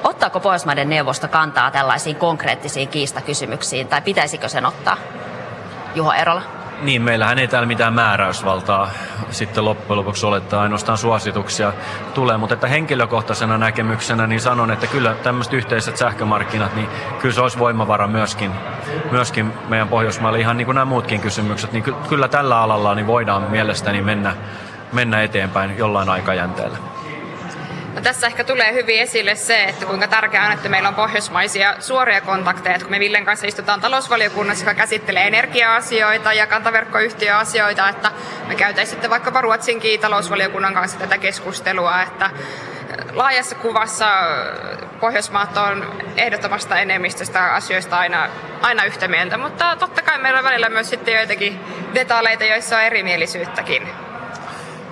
[0.04, 4.96] Ottaako Pohjoismaiden neuvosto kantaa tällaisiin konkreettisiin kiistakysymyksiin tai pitäisikö sen ottaa?
[5.94, 6.42] Juho Erola.
[6.82, 8.90] Niin, meillähän ei täällä mitään määräysvaltaa
[9.30, 11.72] sitten loppujen lopuksi ole, että ainoastaan suosituksia
[12.14, 16.88] tulee, mutta että henkilökohtaisena näkemyksenä niin sanon, että kyllä tämmöiset yhteiset sähkömarkkinat, niin
[17.18, 18.52] kyllä se olisi voimavara myöskin,
[19.10, 23.50] myöskin meidän Pohjoismaille, ihan niin kuin nämä muutkin kysymykset, niin kyllä tällä alalla niin voidaan
[23.50, 24.36] mielestäni mennä,
[24.92, 26.78] mennä eteenpäin jollain aikajänteellä.
[27.94, 31.74] No tässä ehkä tulee hyvin esille se, että kuinka tärkeää on, että meillä on pohjoismaisia
[31.80, 32.78] suoria kontakteja.
[32.78, 38.10] Kun me Villen kanssa istutaan talousvaliokunnassa, joka käsittelee energia-asioita ja kantaverkkoyhtiöasioita, että
[38.48, 42.30] me käytäisiin sitten vaikkapa Ruotsinkin talousvaliokunnan kanssa tätä keskustelua, että
[43.12, 44.06] laajassa kuvassa
[45.00, 48.28] Pohjoismaat on ehdottomasta enemmistöstä asioista aina,
[48.60, 51.60] aina yhtä mieltä, mutta totta kai meillä on välillä myös sitten joitakin
[51.94, 53.88] detaaleita, joissa on erimielisyyttäkin.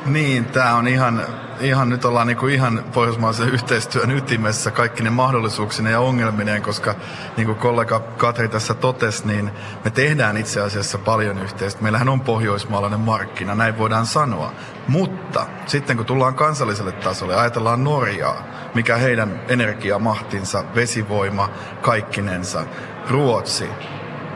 [0.07, 1.27] Niin, tämä on ihan,
[1.61, 6.95] ihan nyt ollaan niinku ihan pohjoismaisen yhteistyön ytimessä kaikki ne mahdollisuuksine ja ongelmineen, koska
[7.37, 9.51] niin kuin kollega Katri tässä totesi, niin
[9.85, 11.83] me tehdään itse asiassa paljon yhteistyötä.
[11.83, 14.53] Meillähän on pohjoismaalainen markkina, näin voidaan sanoa.
[14.89, 18.43] Mutta sitten kun tullaan kansalliselle tasolle, ajatellaan Norjaa,
[18.75, 22.65] mikä heidän energiamahtinsa, vesivoima, kaikkinensa,
[23.11, 23.69] Ruotsi,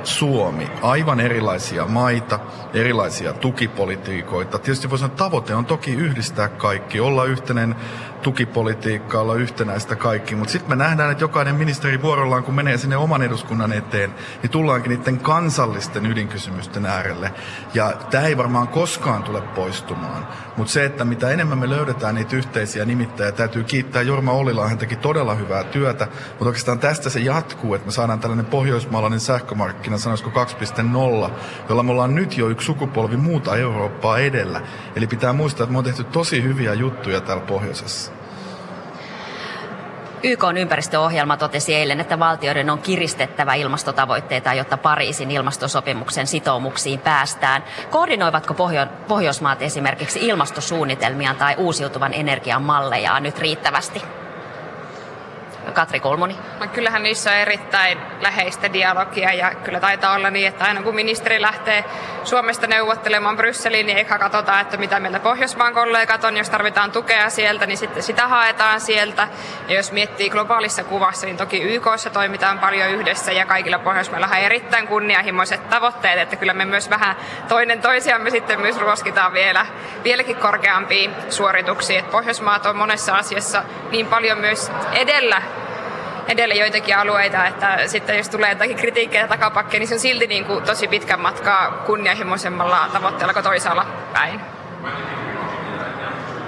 [0.05, 2.39] Suomi, aivan erilaisia maita,
[2.75, 4.59] erilaisia tukipolitiikoita.
[4.59, 7.77] Tietysti voisi sanoa, tavoite on toki yhdistää kaikki, olla yhteinen
[8.25, 12.97] tukipolitiikka, olla yhtenäistä kaikki, mutta sitten me nähdään, että jokainen ministeri vuorollaan, kun menee sinne
[12.97, 17.35] oman eduskunnan eteen, niin tullaankin niiden kansallisten ydinkysymysten äärelle.
[17.75, 22.37] Ja tämä ei varmaan koskaan tule poistumaan, mutta se, että mitä enemmän me löydetään niitä
[22.37, 27.21] yhteisiä nimittäjä, täytyy kiittää Jorma Ollila, hän teki todella hyvää työtä, mutta oikeastaan tästä se
[27.21, 31.31] jatkuu, että me saadaan tällainen pohjoismaalainen sähkömarkkina, sanoisiko 2.0,
[31.69, 34.61] jolla me ollaan nyt jo yksi sukupolvi muuta Eurooppaa edellä.
[34.97, 38.14] Eli pitää muistaa, että me on tehty tosi hyviä juttuja täällä pohjoisessa.
[40.25, 47.65] YK ympäristöohjelma totesi eilen, että valtioiden on kiristettävä ilmastotavoitteita, jotta Pariisin ilmastosopimuksen sitoumuksiin päästään.
[47.91, 54.24] Koordinoivatko Pohjo- Pohjoismaat esimerkiksi ilmastosuunnitelmia tai uusiutuvan energian malleja nyt riittävästi?
[55.73, 56.39] Katri Kolmoni?
[56.61, 60.95] No, kyllähän niissä on erittäin läheistä dialogia ja kyllä taitaa olla niin, että aina kun
[60.95, 61.85] ministeri lähtee
[62.25, 66.37] Suomesta neuvottelemaan Brysseliin, niin eikä katsota, että mitä meillä Pohjoismaan kollegat on.
[66.37, 69.29] Jos tarvitaan tukea sieltä, niin sitten sitä haetaan sieltä.
[69.69, 74.35] Ja jos miettii globaalissa kuvassa, niin toki YKssa toimitaan paljon yhdessä ja kaikilla Pohjoismailla on
[74.35, 77.17] erittäin kunnianhimoiset tavoitteet, että kyllä me myös vähän
[77.49, 79.67] toinen toisiamme sitten myös ruoskitaan vielä,
[80.05, 81.99] vieläkin korkeampiin suorituksiin.
[81.99, 85.43] Että Pohjoismaat on monessa asiassa niin paljon myös edellä
[86.29, 90.45] edellä joitakin alueita, että sitten jos tulee jotakin kritiikkiä takapakkeja, niin se on silti niin
[90.45, 94.41] kuin tosi pitkän matkaa kunnianhimoisemmalla tavoitteella kuin toisaalla päin.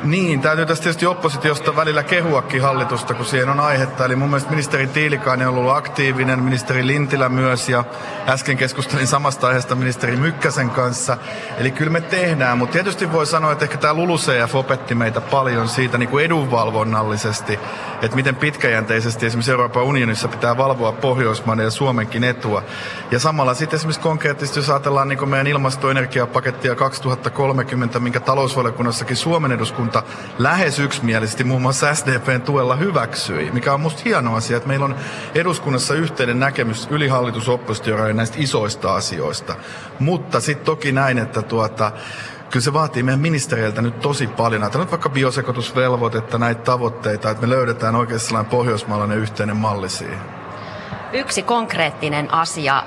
[0.06, 4.04] Niin, täytyy tästä tietysti oppositiosta välillä kehuakin hallitusta, kun siihen on aihetta.
[4.04, 7.84] Eli mun mielestä ministeri Tiilikainen on ollut aktiivinen, ministeri Lintilä myös, ja
[8.28, 11.16] äsken keskustelin samasta aiheesta ministeri Mykkäsen kanssa.
[11.58, 15.68] Eli kyllä me tehdään, mutta tietysti voi sanoa, että ehkä tämä LULUCF opetti meitä paljon
[15.68, 17.58] siitä niin kuin edunvalvonnallisesti,
[18.02, 22.62] että miten pitkäjänteisesti esimerkiksi Euroopan unionissa pitää valvoa Pohjoismaiden ja Suomenkin etua.
[23.10, 29.95] Ja samalla sitten esimerkiksi konkreettisesti, jos ajatellaan niin meidän ilmastoenergiapakettia 2030, minkä talousvaliokunnassakin Suomen eduskunta
[29.98, 34.84] eduskunta lähes yksimielisesti muun muassa SDPn tuella hyväksyi, mikä on musta hieno asia, että meillä
[34.84, 34.96] on
[35.34, 37.48] eduskunnassa yhteinen näkemys yli hallitus
[38.12, 39.54] näistä isoista asioista.
[39.98, 41.92] Mutta sitten toki näin, että tuota,
[42.50, 44.62] kyllä se vaatii meidän ministereiltä nyt tosi paljon.
[44.62, 50.20] Ajatellaan vaikka biosekoitusvelvoitetta, näitä tavoitteita, että me löydetään oikeasti sellainen pohjoismaalainen yhteinen malli siihen.
[51.12, 52.84] Yksi konkreettinen asia,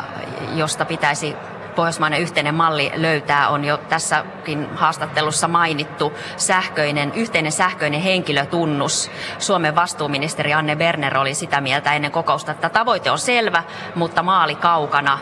[0.56, 1.36] josta pitäisi
[1.80, 9.12] pohjoismainen yhteinen malli löytää, on jo tässäkin haastattelussa mainittu sähköinen, yhteinen sähköinen henkilötunnus.
[9.38, 13.64] Suomen vastuuministeri Anne Berner oli sitä mieltä ennen kokousta, että tavoite on selvä,
[13.96, 15.20] mutta maali kaukana.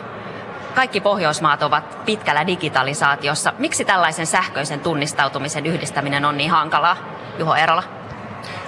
[0.74, 3.52] Kaikki Pohjoismaat ovat pitkällä digitalisaatiossa.
[3.58, 6.96] Miksi tällaisen sähköisen tunnistautumisen yhdistäminen on niin hankalaa?
[7.38, 7.97] Juho Erola.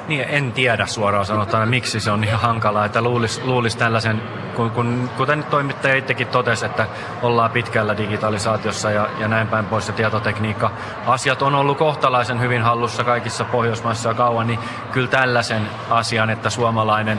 [0.09, 4.23] Niin, en tiedä suoraan sanottuna, miksi se on niin hankalaa, että luulisi luulis tällaisen,
[4.57, 6.87] kun, kun, kuten toimittaja itsekin totesi, että
[7.23, 10.71] ollaan pitkällä digitalisaatiossa ja, ja näin päin pois ja tietotekniikka.
[11.07, 14.59] Asiat on ollut kohtalaisen hyvin hallussa kaikissa Pohjoismaissa ja kauan, niin
[14.93, 17.19] kyllä tällaisen asian, että suomalainen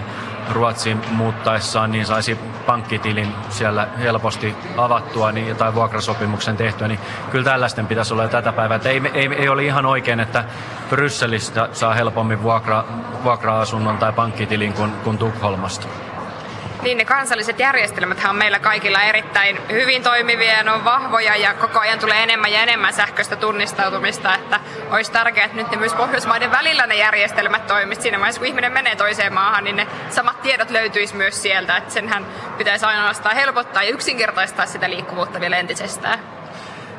[0.50, 2.36] Ruotsiin muuttaessaan niin saisi
[2.66, 7.00] pankkitilin siellä helposti avattua niin, tai vuokrasopimuksen tehtyä, niin
[7.32, 8.80] kyllä tällaisten pitäisi olla tätä päivää.
[8.86, 10.46] Ei, ei, ei ole ihan oikein, että
[10.90, 12.84] Brysselistä saa helpommin vuokra,
[13.24, 15.88] vuokra-asunnon tai pankkitilin kuin, kuin Tukholmasta.
[16.82, 21.54] Niin ne kansalliset järjestelmät on meillä kaikilla erittäin hyvin toimivia ja ne on vahvoja ja
[21.54, 24.60] koko ajan tulee enemmän ja enemmän sähköistä tunnistautumista, että
[24.92, 28.02] olisi tärkeää, että nyt ne myös Pohjoismaiden välillä ne järjestelmät toimisivat.
[28.02, 31.94] Siinä vaiheessa, kun ihminen menee toiseen maahan, niin ne samat tiedot löytyisi myös sieltä, että
[31.94, 32.26] senhän
[32.58, 36.41] pitäisi ainoastaan helpottaa ja yksinkertaistaa sitä liikkuvuutta vielä entisestään.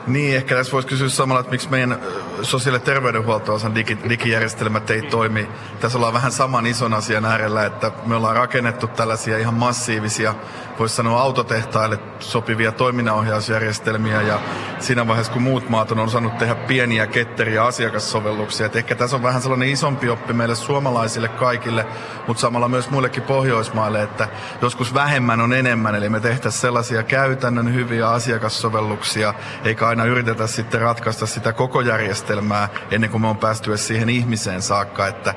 [0.07, 2.01] Niin, ehkä tässä voisi kysyä samalla, että miksi meidän
[2.43, 5.49] sosiaali- ja terveydenhuolto-osan digi, digijärjestelmät ei toimi.
[5.81, 10.35] Tässä ollaan vähän saman ison asian äärellä, että me ollaan rakennettu tällaisia ihan massiivisia,
[10.79, 14.41] voisi sanoa autotehtaille sopivia toiminnanohjausjärjestelmiä ja
[14.79, 18.66] siinä vaiheessa, kun muut maat on osannut tehdä pieniä ketteriä asiakassovelluksia.
[18.66, 21.87] että ehkä tässä on vähän sellainen isompi oppi meille suomalaisille kaikille,
[22.27, 24.29] mutta samalla myös muillekin Pohjoismaille, että
[24.62, 30.81] joskus vähemmän on enemmän, eli me tehtäisiin sellaisia käytännön hyviä asiakassovelluksia, eikä aina yritetä sitten
[30.81, 35.35] ratkaista sitä koko järjestelmää ennen kuin me on päästy siihen ihmiseen saakka, että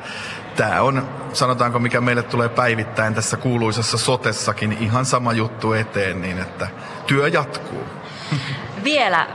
[0.55, 6.39] tämä on, sanotaanko mikä meille tulee päivittäin tässä kuuluisessa sotessakin, ihan sama juttu eteen, niin
[6.39, 6.67] että
[7.07, 7.83] työ jatkuu.
[8.83, 9.27] Vielä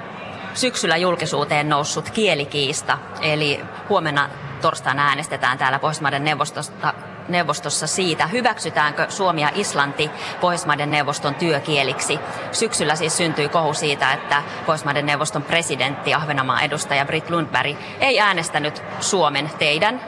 [0.54, 6.94] syksyllä julkisuuteen noussut kielikiista, eli huomenna torstaina äänestetään täällä Pohjoismaiden neuvostosta
[7.32, 10.10] neuvostossa siitä, hyväksytäänkö Suomi ja Islanti
[10.40, 12.20] Pohjoismaiden neuvoston työkieliksi.
[12.52, 18.82] Syksyllä siis syntyi kohu siitä, että Pohjoismaiden neuvoston presidentti, Ahvenanmaan edustaja Britt Lundberg, ei äänestänyt
[19.00, 20.00] Suomen teidän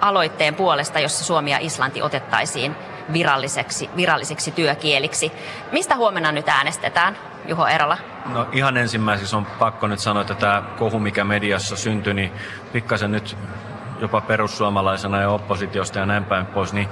[0.00, 2.76] aloitteen puolesta, jossa Suomi ja Islanti otettaisiin
[3.12, 5.32] viralliseksi, virallisiksi työkieliksi.
[5.72, 7.16] Mistä huomenna nyt äänestetään?
[7.48, 7.98] Juho Erola?
[8.26, 12.32] No ihan ensimmäiseksi on pakko nyt sanoa, että tämä kohu, mikä mediassa syntyi, niin
[12.72, 13.36] pikkasen nyt
[14.00, 16.88] jopa perussuomalaisena ja oppositiosta ja näin päin pois, niin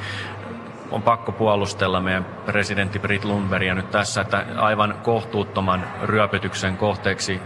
[0.95, 7.41] on pakko puolustella meidän presidentti Brit Lundbergia nyt tässä, että aivan kohtuuttoman ryöpytyksen kohteeksi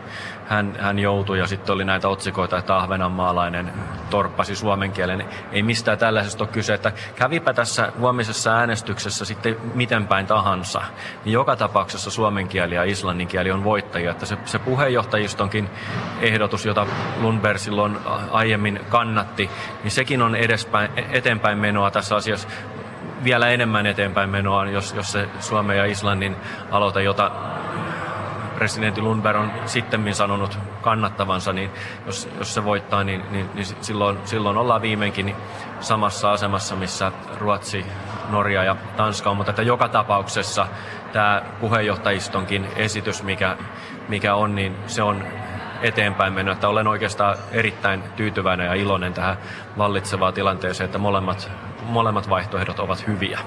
[0.48, 3.72] hän, hän joutui ja sitten oli näitä otsikoita, että ahvenanmaalainen
[4.10, 5.24] torppasi suomen kielen.
[5.52, 10.82] Ei mistään tällaisesta ole kyse, että kävipä tässä huomisessa äänestyksessä sitten miten päin tahansa,
[11.24, 14.10] niin joka tapauksessa suomen kieli ja islannin kieli on voittajia.
[14.10, 15.70] Että se, se puheenjohtajistonkin
[16.20, 16.86] ehdotus, jota
[17.20, 17.96] Lundberg silloin
[18.30, 19.50] aiemmin kannatti,
[19.82, 22.48] niin sekin on edespäin, eteenpäin menoa tässä asiassa
[23.24, 26.36] vielä enemmän eteenpäin menoa, jos, jos se Suomen ja Islannin
[26.70, 27.30] aloite, jota
[28.54, 31.70] presidentti Lundberg on sitten sanonut kannattavansa, niin
[32.06, 35.36] jos, jos se voittaa, niin, niin, niin silloin, silloin ollaan viimeinkin
[35.80, 37.86] samassa asemassa, missä Ruotsi,
[38.30, 39.36] Norja ja Tanska on.
[39.36, 40.66] Mutta että joka tapauksessa
[41.12, 43.56] tämä puheenjohtajistonkin esitys, mikä,
[44.08, 45.24] mikä on, niin se on
[45.82, 46.52] eteenpäin mennä.
[46.52, 49.36] Että olen oikeastaan erittäin tyytyväinen ja iloinen tähän
[49.78, 51.50] vallitsevaan tilanteeseen, että molemmat,
[51.88, 53.38] molemmat vaihtoehdot ovat hyviä.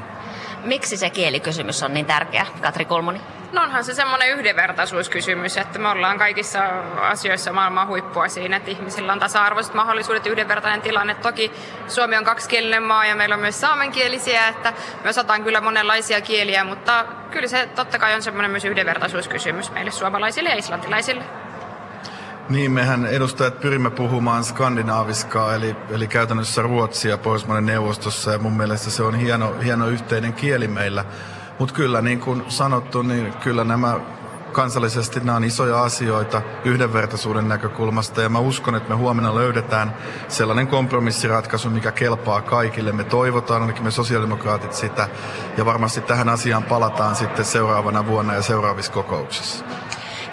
[0.64, 3.22] Miksi se kielikysymys on niin tärkeä, Katri Kulmuni?
[3.52, 6.60] No onhan se semmoinen yhdenvertaisuuskysymys, että me ollaan kaikissa
[7.02, 11.16] asioissa maailman huippua siinä, että ihmisillä on tasa-arvoiset mahdollisuudet, yhdenvertainen tilanne.
[11.16, 11.52] Toki
[11.88, 14.74] Suomi on kaksikielinen maa ja meillä on myös saamenkielisiä, että
[15.04, 19.92] me osataan kyllä monenlaisia kieliä, mutta kyllä se totta kai on semmoinen myös yhdenvertaisuuskysymys meille
[19.92, 21.24] suomalaisille ja islantilaisille.
[22.52, 28.89] Niin, mehän edustajat pyrimme puhumaan skandinaaviskaa, eli, eli käytännössä ruotsia Pohjoismaiden neuvostossa, ja mun mielestä
[28.89, 31.06] se on hieno, hieno yhteinen kieli meillä.
[31.60, 33.99] Mutta kyllä, niin kuin sanottu, niin kyllä nämä
[34.52, 39.97] kansallisesti nämä on isoja asioita yhdenvertaisuuden näkökulmasta ja mä uskon, että me huomenna löydetään
[40.28, 42.91] sellainen kompromissiratkaisu, mikä kelpaa kaikille.
[42.91, 45.10] Me toivotaan, ainakin me sosiaalidemokraatit sitä
[45.58, 49.66] ja varmasti tähän asiaan palataan sitten seuraavana vuonna ja seuraavissa kokouksissa.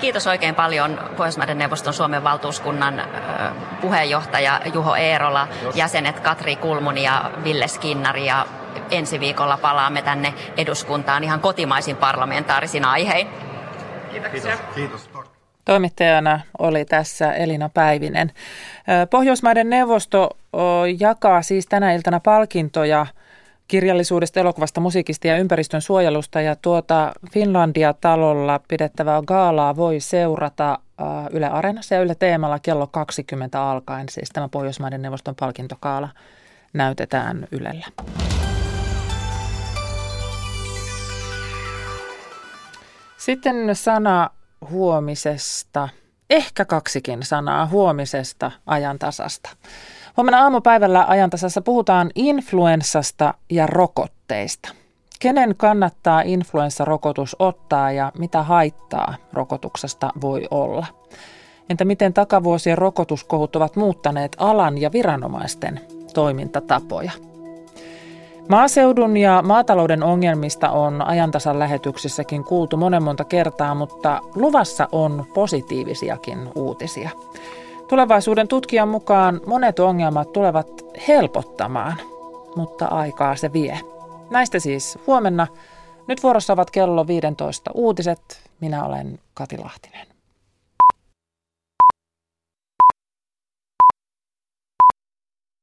[0.00, 3.02] Kiitos oikein paljon Pohjoismaiden neuvoston Suomen valtuuskunnan
[3.80, 8.46] puheenjohtaja Juho Eerola, jäsenet Katri Kulmuni ja Ville Skinnari ja
[8.90, 13.28] ensi viikolla palaamme tänne eduskuntaan ihan kotimaisin parlamentaarisin aihein.
[14.10, 14.56] Kiitoksia.
[14.74, 15.10] Kiitos.
[15.64, 18.32] Toimittajana oli tässä Elina Päivinen.
[19.10, 20.30] Pohjoismaiden neuvosto
[20.98, 23.06] jakaa siis tänä iltana palkintoja
[23.68, 26.40] kirjallisuudesta, elokuvasta, musiikista ja ympäristön suojelusta.
[26.40, 30.78] Ja tuota Finlandia-talolla pidettävää gaalaa voi seurata
[31.30, 34.08] Yle Areenassa ja Yle Teemalla kello 20 alkaen.
[34.08, 36.08] Siis tämä Pohjoismaiden neuvoston palkintokaala
[36.72, 37.86] näytetään Ylellä.
[43.16, 44.30] Sitten sana
[44.70, 45.88] huomisesta,
[46.30, 49.50] ehkä kaksikin sanaa huomisesta ajantasasta.
[50.18, 54.68] Huomenna aamupäivällä ajantasassa puhutaan influenssasta ja rokotteista.
[55.20, 60.86] Kenen kannattaa influenssarokotus ottaa ja mitä haittaa rokotuksesta voi olla?
[61.70, 65.80] Entä miten takavuosien rokotuskohut ovat muuttaneet alan ja viranomaisten
[66.14, 67.12] toimintatapoja?
[68.48, 76.38] Maaseudun ja maatalouden ongelmista on ajantasan lähetyksissäkin kuultu monen monta kertaa, mutta luvassa on positiivisiakin
[76.54, 77.10] uutisia.
[77.88, 80.66] Tulevaisuuden tutkijan mukaan monet ongelmat tulevat
[81.08, 81.96] helpottamaan,
[82.56, 83.80] mutta aikaa se vie.
[84.30, 85.46] Näistä siis huomenna.
[86.06, 88.50] Nyt vuorossa ovat kello 15 uutiset.
[88.60, 90.17] Minä olen Kati Lahtinen.